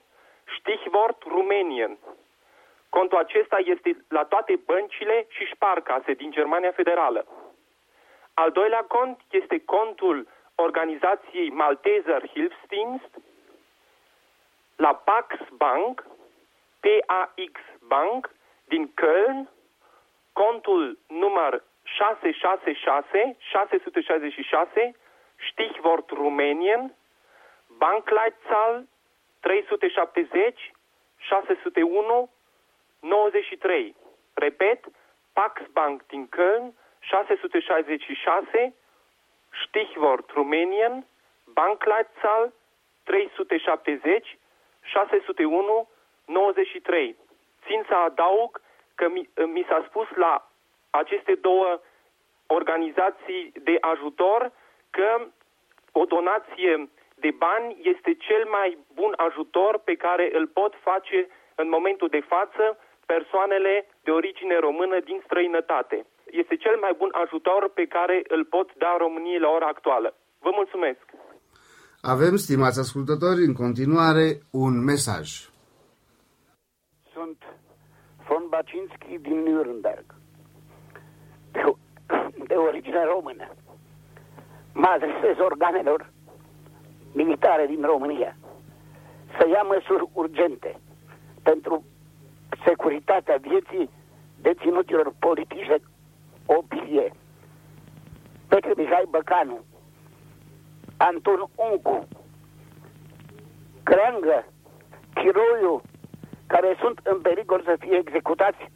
Stichwort 0.57 1.23
Rumänien. 1.23 1.97
Contul 2.89 3.17
acesta 3.17 3.57
este 3.65 4.05
la 4.07 4.23
toate 4.23 4.59
băncile 4.65 5.25
și 5.29 5.45
șparcase 5.45 6.13
din 6.13 6.31
Germania 6.31 6.71
Federală. 6.71 7.25
Al 8.33 8.51
doilea 8.51 8.83
cont 8.83 9.19
este 9.29 9.61
contul 9.65 10.27
organizației 10.55 11.49
Malteser 11.49 12.27
Hilfsdienst 12.27 13.11
la 14.75 14.95
Pax 14.95 15.35
Bank, 15.57 16.05
PAX 16.79 17.51
Bank, 17.89 18.29
din 18.65 18.93
Köln, 18.93 19.49
contul 20.33 20.99
număr 21.07 21.63
666, 21.83 23.37
666, 23.51 24.95
Stichwort 25.51 26.09
Rumänien, 26.09 26.95
Bankleitzahl 27.77 28.87
370 29.39 30.73
601 31.17 32.29
93. 32.99 33.95
Repet, 34.33 34.85
Pax 35.33 35.61
Bank 35.73 36.01
din 36.07 36.27
Köln 36.29 36.73
666, 36.99 38.73
Stichwort 39.51 40.31
Rumänien, 40.31 41.05
Bankleitzahl 41.53 42.53
370 43.03 44.37
601 44.81 45.87
93. 46.25 47.15
Țin 47.65 47.81
să 47.87 47.95
adaug 47.95 48.61
că 48.95 49.05
mi, 49.15 49.29
mi 49.55 49.65
s-a 49.69 49.85
spus 49.89 50.07
la 50.15 50.33
aceste 50.89 51.33
două 51.41 51.79
organizații 52.47 53.43
de 53.67 53.77
ajutor 53.93 54.51
că 54.89 55.09
o 55.91 56.03
donație 56.15 56.89
de 57.25 57.31
bani 57.45 57.69
este 57.93 58.11
cel 58.27 58.43
mai 58.57 58.77
bun 58.93 59.13
ajutor 59.27 59.73
pe 59.89 59.95
care 59.95 60.25
îl 60.37 60.47
pot 60.47 60.73
face 60.89 61.19
în 61.55 61.67
momentul 61.69 62.09
de 62.17 62.23
față 62.33 62.63
persoanele 63.05 63.73
de 64.05 64.11
origine 64.11 64.57
română 64.67 64.97
din 65.09 65.19
străinătate. 65.25 65.97
Este 66.41 66.55
cel 66.55 66.77
mai 66.85 66.93
bun 67.01 67.11
ajutor 67.23 67.61
pe 67.79 67.85
care 67.95 68.17
îl 68.27 68.43
pot 68.45 68.67
da 68.83 68.91
României 68.97 69.39
la 69.45 69.49
ora 69.57 69.67
actuală. 69.67 70.09
Vă 70.45 70.51
mulțumesc! 70.59 71.03
Avem, 72.01 72.35
stimați 72.35 72.79
ascultători, 72.79 73.41
în 73.49 73.53
continuare 73.53 74.27
un 74.51 74.83
mesaj. 74.83 75.48
Sunt 77.19 77.43
von 78.27 78.43
Bacinski 78.49 79.17
din 79.17 79.43
Nürnberg, 79.43 80.05
de, 81.51 81.61
de 82.47 82.53
origine 82.53 83.03
română. 83.03 83.47
Mă 84.73 84.87
adresez 84.87 85.39
organelor 85.39 86.09
militare 87.11 87.65
din 87.65 87.81
România 87.81 88.35
să 89.37 89.47
ia 89.47 89.61
măsuri 89.61 90.09
urgente 90.13 90.79
pentru 91.43 91.83
securitatea 92.65 93.37
vieții 93.37 93.89
deținuților 94.41 95.13
politice 95.19 95.81
opilie. 96.45 97.13
Petre 98.47 98.73
Mihai 98.75 99.07
Băcanu, 99.09 99.59
Anton 100.97 101.49
Uncu, 101.55 102.07
Creangă, 103.83 104.45
Chiroiu, 105.13 105.81
care 106.53 106.69
sunt 106.79 106.99
în 107.03 107.21
pericol 107.21 107.61
să 107.65 107.75
fie 107.79 107.97
executați 107.97 108.71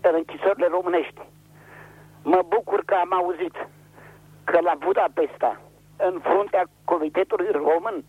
în 0.00 0.14
închisorile 0.14 0.66
românești. 0.66 1.20
Mă 2.22 2.42
bucur 2.48 2.84
că 2.84 2.94
am 2.94 3.12
auzit 3.12 3.66
că 4.44 4.60
la 4.60 4.74
Budapesta, 4.78 5.60
în 5.96 6.20
fruntea 6.22 6.64
Comitetului 6.84 7.50
Român, 7.50 8.04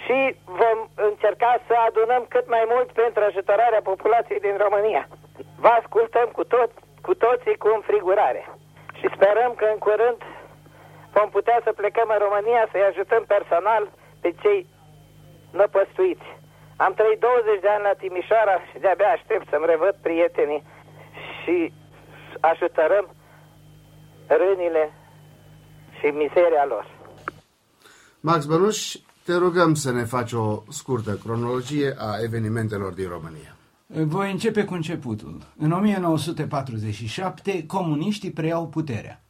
și 0.03 0.19
vom 0.61 0.79
încerca 1.09 1.53
să 1.67 1.75
adunăm 1.89 2.23
cât 2.29 2.47
mai 2.49 2.65
mult 2.73 2.89
pentru 3.03 3.21
ajutorarea 3.25 3.89
populației 3.91 4.45
din 4.47 4.57
România. 4.65 5.09
Vă 5.63 5.71
ascultăm 5.81 6.29
cu, 6.37 6.45
tot, 6.45 6.71
cu 7.07 7.15
toții 7.15 7.57
cu 7.63 7.69
înfrigurare 7.75 8.43
și 8.99 9.07
sperăm 9.15 9.53
că 9.61 9.65
în 9.73 9.79
curând 9.79 10.21
vom 11.17 11.29
putea 11.37 11.59
să 11.65 11.73
plecăm 11.73 12.09
în 12.15 12.21
România 12.27 12.69
să-i 12.71 12.89
ajutăm 12.91 13.25
personal 13.35 13.83
pe 14.21 14.31
cei 14.43 14.67
năpăstuiți. 15.51 16.29
Am 16.77 16.93
trăit 16.95 17.21
20 17.21 17.61
de 17.61 17.69
ani 17.69 17.83
la 17.83 17.99
Timișoara 18.01 18.57
și 18.71 18.79
de-abia 18.79 19.11
aștept 19.13 19.49
să-mi 19.49 19.71
revăd 19.73 19.95
prietenii 20.03 20.63
și 21.43 21.73
ajutărăm 22.41 23.07
rânile 24.27 24.93
și 25.99 26.07
mizeria 26.07 26.65
lor. 26.69 26.97
Max 28.21 28.45
Bănuș, 28.45 28.95
te 29.25 29.35
rugăm 29.35 29.75
să 29.75 29.93
ne 29.93 30.05
faci 30.05 30.33
o 30.33 30.63
scurtă 30.69 31.19
cronologie 31.25 31.95
a 31.99 32.23
evenimentelor 32.23 32.93
din 32.93 33.09
România. 33.09 33.57
Voi 33.87 34.31
începe 34.31 34.65
cu 34.65 34.75
începutul. 34.75 35.43
În 35.57 35.73
1947, 35.73 37.67
comuniștii 37.67 38.31
preiau 38.31 38.67
puterea. 38.67 39.23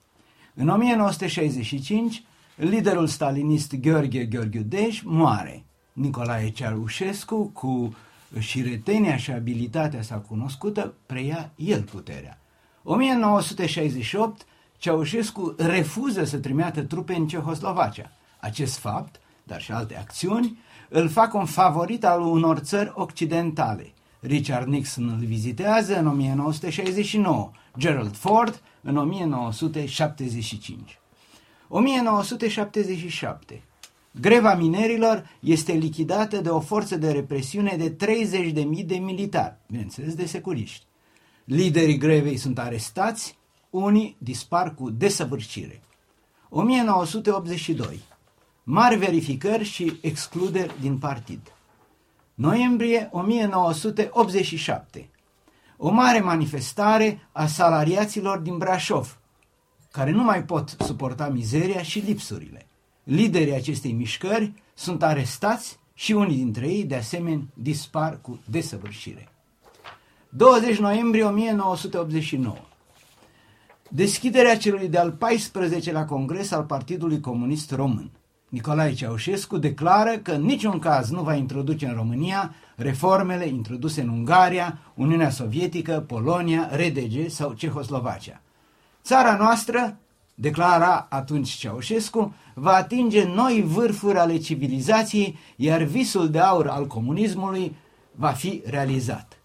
În 0.54 0.68
1965, 0.68 2.22
liderul 2.56 3.06
stalinist 3.06 3.74
Gheorghe 3.80 4.24
Gheorghiu 4.24 4.62
Dej 4.62 5.02
moare 5.04 5.64
Nicolae 5.92 6.50
Ceaușescu, 6.50 7.50
cu 7.52 7.96
șiretenia 8.38 9.16
și 9.16 9.30
abilitatea 9.30 10.02
sa 10.02 10.16
cunoscută, 10.28 10.94
preia 11.06 11.50
el 11.56 11.82
puterea. 11.82 12.38
1968, 12.82 14.46
Ceaușescu 14.78 15.54
refuză 15.58 16.24
să 16.24 16.38
trimeată 16.38 16.82
trupe 16.82 17.14
în 17.14 17.26
Cehoslovacia. 17.26 18.10
Acest 18.40 18.78
fapt, 18.78 19.20
dar 19.44 19.60
și 19.60 19.72
alte 19.72 19.96
acțiuni, 19.96 20.58
îl 20.88 21.08
fac 21.08 21.34
un 21.34 21.44
favorit 21.44 22.04
al 22.04 22.20
unor 22.20 22.58
țări 22.58 22.92
occidentale. 22.94 23.92
Richard 24.20 24.66
Nixon 24.66 25.08
îl 25.08 25.26
vizitează 25.26 25.98
în 25.98 26.06
1969, 26.06 27.50
Gerald 27.78 28.16
Ford 28.16 28.62
în 28.82 28.96
1975. 28.96 30.98
1977. 31.68 33.62
Greva 34.20 34.54
minerilor 34.54 35.30
este 35.40 35.72
lichidată 35.72 36.36
de 36.36 36.48
o 36.48 36.60
forță 36.60 36.96
de 36.96 37.10
represiune 37.10 37.76
de 37.76 37.96
30.000 38.78 38.84
de 38.84 38.94
militari, 38.94 39.56
bineînțeles 39.66 40.14
de 40.14 40.26
securiști. 40.26 40.86
Liderii 41.44 41.98
grevei 41.98 42.36
sunt 42.36 42.58
arestați, 42.58 43.37
unii 43.70 44.16
dispar 44.18 44.74
cu 44.74 44.90
desăvârșire. 44.90 45.82
1982. 46.48 48.00
Mari 48.62 48.96
verificări 48.96 49.64
și 49.64 49.98
excluderi 50.00 50.80
din 50.80 50.98
partid. 50.98 51.52
Noiembrie 52.34 53.08
1987. 53.12 55.08
O 55.76 55.90
mare 55.90 56.20
manifestare 56.20 57.28
a 57.32 57.46
salariaților 57.46 58.38
din 58.38 58.58
Brașov, 58.58 59.18
care 59.90 60.10
nu 60.10 60.22
mai 60.22 60.44
pot 60.44 60.76
suporta 60.80 61.28
mizeria 61.28 61.82
și 61.82 61.98
lipsurile. 61.98 62.66
Liderii 63.04 63.54
acestei 63.54 63.92
mișcări 63.92 64.52
sunt 64.74 65.02
arestați 65.02 65.78
și 65.94 66.12
unii 66.12 66.36
dintre 66.36 66.68
ei, 66.68 66.84
de 66.84 66.96
asemenea, 66.96 67.46
dispar 67.54 68.18
cu 68.20 68.40
desăvârșire. 68.50 69.28
20 70.28 70.78
noiembrie 70.78 71.24
1989. 71.24 72.56
Deschiderea 73.90 74.56
celui 74.56 74.88
de-al 74.88 75.16
14-lea 75.16 76.04
congres 76.06 76.50
al 76.50 76.62
Partidului 76.62 77.20
Comunist 77.20 77.70
Român. 77.70 78.10
Nicolae 78.48 78.94
Ceaușescu 78.94 79.58
declară 79.58 80.18
că 80.18 80.32
în 80.32 80.42
niciun 80.42 80.78
caz 80.78 81.10
nu 81.10 81.22
va 81.22 81.34
introduce 81.34 81.86
în 81.86 81.94
România 81.94 82.54
reformele 82.76 83.46
introduse 83.46 84.00
în 84.00 84.08
Ungaria, 84.08 84.78
Uniunea 84.94 85.30
Sovietică, 85.30 86.04
Polonia, 86.06 86.70
RDG 86.72 87.28
sau 87.28 87.52
Cehoslovacia. 87.52 88.40
Țara 89.02 89.36
noastră, 89.36 89.98
declara 90.34 91.06
atunci 91.10 91.50
Ceaușescu, 91.50 92.34
va 92.54 92.72
atinge 92.72 93.24
noi 93.24 93.62
vârfuri 93.66 94.18
ale 94.18 94.36
civilizației, 94.36 95.38
iar 95.56 95.82
visul 95.82 96.30
de 96.30 96.38
aur 96.38 96.66
al 96.66 96.86
comunismului 96.86 97.76
va 98.14 98.30
fi 98.30 98.62
realizat. 98.66 99.38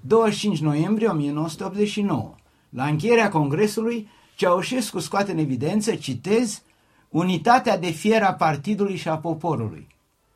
25 0.00 0.60
noiembrie 0.60 1.08
1989. 1.08 2.34
La 2.70 2.84
încheierea 2.84 3.28
Congresului, 3.28 4.08
Ceaușescu 4.34 4.98
scoate 4.98 5.32
în 5.32 5.38
evidență, 5.38 5.94
citez, 5.94 6.62
unitatea 7.08 7.78
de 7.78 7.90
fier 7.90 8.22
a 8.22 8.34
partidului 8.34 8.96
și 8.96 9.08
a 9.08 9.18
poporului. 9.18 9.86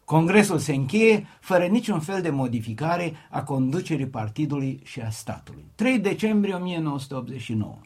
Congresul 0.05 0.59
se 0.59 0.75
încheie 0.75 1.27
fără 1.41 1.65
niciun 1.65 2.01
fel 2.01 2.23
de 2.23 2.31
modificare 2.31 3.13
a 3.31 3.43
conducerii 3.43 4.07
partidului 4.07 4.81
și 4.85 5.01
a 5.01 5.11
statului. 5.11 5.65
3 5.75 5.99
decembrie 5.99 6.55
1989. 6.55 7.79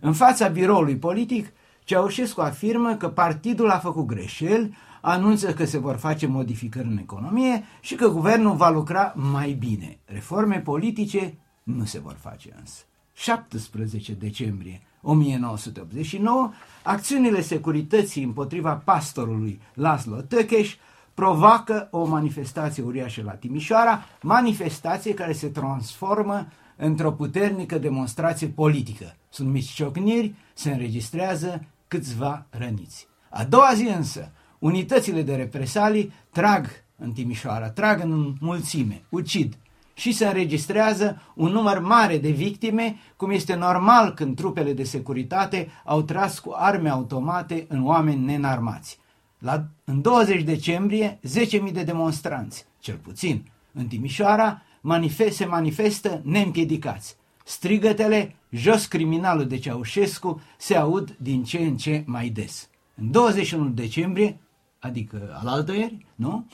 În 0.00 0.12
fața 0.12 0.48
biroului 0.48 0.96
politic, 0.96 1.52
Ceaușescu 1.84 2.40
afirmă 2.40 2.94
că 2.94 3.08
partidul 3.08 3.70
a 3.70 3.78
făcut 3.78 4.06
greșeli, 4.06 4.76
anunță 5.00 5.54
că 5.54 5.64
se 5.64 5.78
vor 5.78 5.96
face 5.96 6.26
modificări 6.26 6.86
în 6.86 6.98
economie 6.98 7.64
și 7.80 7.94
că 7.94 8.08
guvernul 8.08 8.56
va 8.56 8.70
lucra 8.70 9.12
mai 9.16 9.52
bine. 9.52 9.98
Reforme 10.04 10.60
politice 10.60 11.38
nu 11.62 11.84
se 11.84 12.00
vor 12.00 12.16
face 12.20 12.54
însă. 12.58 12.84
17 13.14 14.12
decembrie 14.12 14.82
1989, 15.02 16.52
acțiunile 16.82 17.40
securității 17.40 18.22
împotriva 18.22 18.74
pastorului 18.74 19.60
Laslo 19.74 20.20
Tăcheș 20.20 20.76
provoacă 21.14 21.88
o 21.90 22.04
manifestație 22.04 22.82
uriașă 22.82 23.22
la 23.24 23.32
Timișoara, 23.32 24.04
manifestație 24.22 25.14
care 25.14 25.32
se 25.32 25.48
transformă 25.48 26.46
într-o 26.76 27.12
puternică 27.12 27.78
demonstrație 27.78 28.46
politică. 28.46 29.16
Sunt 29.28 29.48
mici 29.48 29.70
ciocniri, 29.70 30.34
se 30.54 30.70
înregistrează 30.70 31.64
câțiva 31.88 32.46
răniți. 32.50 33.08
A 33.30 33.44
doua 33.44 33.70
zi 33.74 33.86
însă, 33.86 34.32
unitățile 34.58 35.22
de 35.22 35.34
represalii 35.34 36.12
trag 36.30 36.66
în 36.96 37.12
Timișoara, 37.12 37.70
trag 37.70 38.02
în 38.02 38.34
mulțime, 38.40 39.02
ucid 39.08 39.56
și 39.94 40.12
se 40.12 40.26
înregistrează 40.26 41.22
un 41.34 41.50
număr 41.50 41.80
mare 41.80 42.18
de 42.18 42.30
victime, 42.30 42.96
cum 43.16 43.30
este 43.30 43.54
normal 43.54 44.14
când 44.14 44.36
trupele 44.36 44.72
de 44.72 44.84
securitate 44.84 45.68
au 45.84 46.02
tras 46.02 46.38
cu 46.38 46.52
arme 46.56 46.88
automate 46.88 47.66
în 47.68 47.86
oameni 47.86 48.24
nenarmați. 48.24 48.98
La, 49.38 49.64
în 49.84 50.00
20 50.00 50.42
decembrie, 50.42 51.20
10.000 51.66 51.72
de 51.72 51.82
demonstranți, 51.82 52.66
cel 52.78 52.96
puțin, 52.96 53.44
în 53.72 53.86
Timișoara, 53.86 54.62
manifest, 54.80 55.36
se 55.36 55.44
manifestă 55.44 56.20
neîmpiedicați. 56.24 57.16
Strigătele, 57.44 58.36
jos 58.50 58.86
criminalul 58.86 59.46
de 59.46 59.58
Ceaușescu, 59.58 60.40
se 60.56 60.76
aud 60.76 61.16
din 61.18 61.44
ce 61.44 61.58
în 61.58 61.76
ce 61.76 62.02
mai 62.06 62.28
des. 62.28 62.68
În 62.94 63.10
21 63.10 63.68
decembrie, 63.68 64.40
adică 64.78 65.38
alaltăieri, 65.40 66.06
nu? 66.14 66.46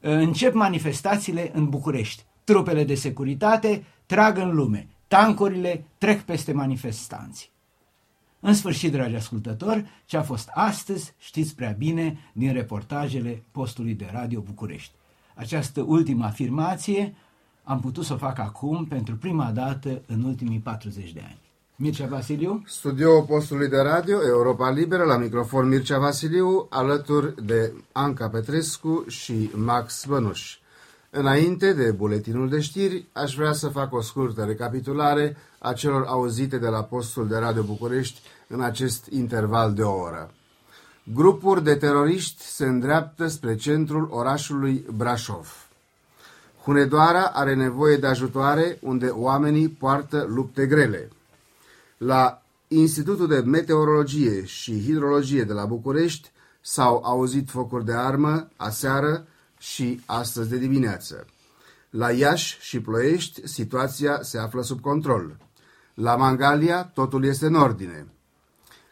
Încep 0.00 0.54
manifestațiile 0.54 1.50
în 1.54 1.68
București. 1.68 2.24
Trupele 2.46 2.84
de 2.84 2.94
securitate 2.94 3.84
trag 4.06 4.38
în 4.38 4.54
lume. 4.54 4.88
Tancurile 5.08 5.84
trec 5.98 6.20
peste 6.20 6.52
manifestanți. 6.52 7.50
În 8.40 8.54
sfârșit, 8.54 8.92
dragi 8.92 9.14
ascultători, 9.14 9.84
ce 10.04 10.16
a 10.16 10.22
fost 10.22 10.48
astăzi 10.54 11.14
știți 11.18 11.54
prea 11.54 11.74
bine 11.78 12.18
din 12.32 12.52
reportajele 12.52 13.42
postului 13.50 13.94
de 13.94 14.08
radio 14.12 14.40
București. 14.40 14.92
Această 15.34 15.80
ultimă 15.80 16.24
afirmație 16.24 17.14
am 17.64 17.80
putut 17.80 18.04
să 18.04 18.12
o 18.12 18.16
fac 18.16 18.38
acum 18.38 18.84
pentru 18.84 19.16
prima 19.16 19.50
dată 19.50 20.02
în 20.06 20.22
ultimii 20.22 20.58
40 20.58 21.12
de 21.12 21.22
ani. 21.24 21.38
Mircea 21.76 22.06
Vasiliu. 22.06 22.62
Studio 22.66 23.22
postului 23.22 23.68
de 23.68 23.78
radio 23.78 24.16
Europa 24.26 24.70
Liberă, 24.70 25.04
la 25.04 25.16
microfon 25.16 25.68
Mircea 25.68 25.98
Vasiliu, 25.98 26.66
alături 26.70 27.44
de 27.44 27.72
Anca 27.92 28.28
Petrescu 28.28 29.04
și 29.08 29.50
Max 29.54 30.04
Bănuș. 30.08 30.58
Înainte 31.18 31.72
de 31.72 31.90
buletinul 31.90 32.48
de 32.48 32.60
știri, 32.60 33.06
aș 33.12 33.34
vrea 33.34 33.52
să 33.52 33.68
fac 33.68 33.92
o 33.92 34.00
scurtă 34.00 34.44
recapitulare 34.44 35.36
a 35.58 35.72
celor 35.72 36.04
auzite 36.06 36.58
de 36.58 36.68
la 36.68 36.82
postul 36.82 37.28
de 37.28 37.36
Radio 37.36 37.62
București 37.62 38.20
în 38.48 38.60
acest 38.60 39.06
interval 39.06 39.72
de 39.72 39.82
o 39.82 39.92
oră. 39.92 40.30
Grupuri 41.14 41.64
de 41.64 41.74
teroriști 41.74 42.42
se 42.42 42.64
îndreaptă 42.64 43.26
spre 43.26 43.56
centrul 43.56 44.08
orașului 44.10 44.84
Brașov. 44.96 45.68
Hunedoara 46.62 47.24
are 47.24 47.54
nevoie 47.54 47.96
de 47.96 48.06
ajutoare 48.06 48.78
unde 48.80 49.06
oamenii 49.06 49.68
poartă 49.68 50.26
lupte 50.28 50.66
grele. 50.66 51.08
La 51.96 52.42
Institutul 52.68 53.26
de 53.26 53.42
Meteorologie 53.44 54.44
și 54.44 54.82
Hidrologie 54.82 55.42
de 55.42 55.52
la 55.52 55.64
București 55.64 56.30
s-au 56.60 57.02
auzit 57.04 57.50
focuri 57.50 57.84
de 57.84 57.92
armă 57.92 58.48
aseară 58.56 59.26
și 59.58 60.00
astăzi 60.06 60.48
de 60.48 60.58
dimineață. 60.58 61.26
La 61.90 62.10
Iași 62.12 62.58
și 62.60 62.80
Ploiești 62.80 63.48
situația 63.48 64.18
se 64.22 64.38
află 64.38 64.62
sub 64.62 64.80
control. 64.80 65.36
La 65.94 66.16
Mangalia 66.16 66.84
totul 66.84 67.24
este 67.24 67.46
în 67.46 67.54
ordine. 67.54 68.06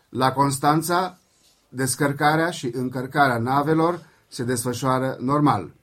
La 0.09 0.33
Constanța 0.33 1.19
descărcarea 1.69 2.51
și 2.51 2.71
încărcarea 2.73 3.39
navelor 3.39 4.07
se 4.29 4.45
desfășoară 4.45 5.17
normal. 5.21 5.75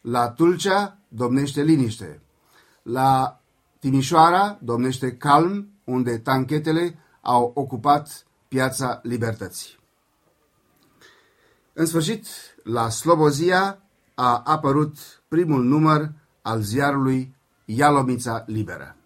La 0.00 0.28
Tulcea 0.30 0.98
domnește 1.08 1.62
liniște. 1.62 2.20
La 2.82 3.40
Timișoara 3.78 4.58
domnește 4.62 5.16
calm, 5.16 5.68
unde 5.84 6.18
tanchetele 6.18 6.98
au 7.20 7.52
ocupat 7.54 8.26
piața 8.48 9.00
libertății. 9.02 9.78
În 11.72 11.86
sfârșit, 11.86 12.26
la 12.62 12.88
Slobozia 12.88 13.82
a 14.18 14.42
apărut 14.44 14.96
primul 15.28 15.62
număr 15.64 16.10
al 16.42 16.60
ziarului 16.60 17.36
Ialomița 17.64 18.44
Liberă. 18.46 18.96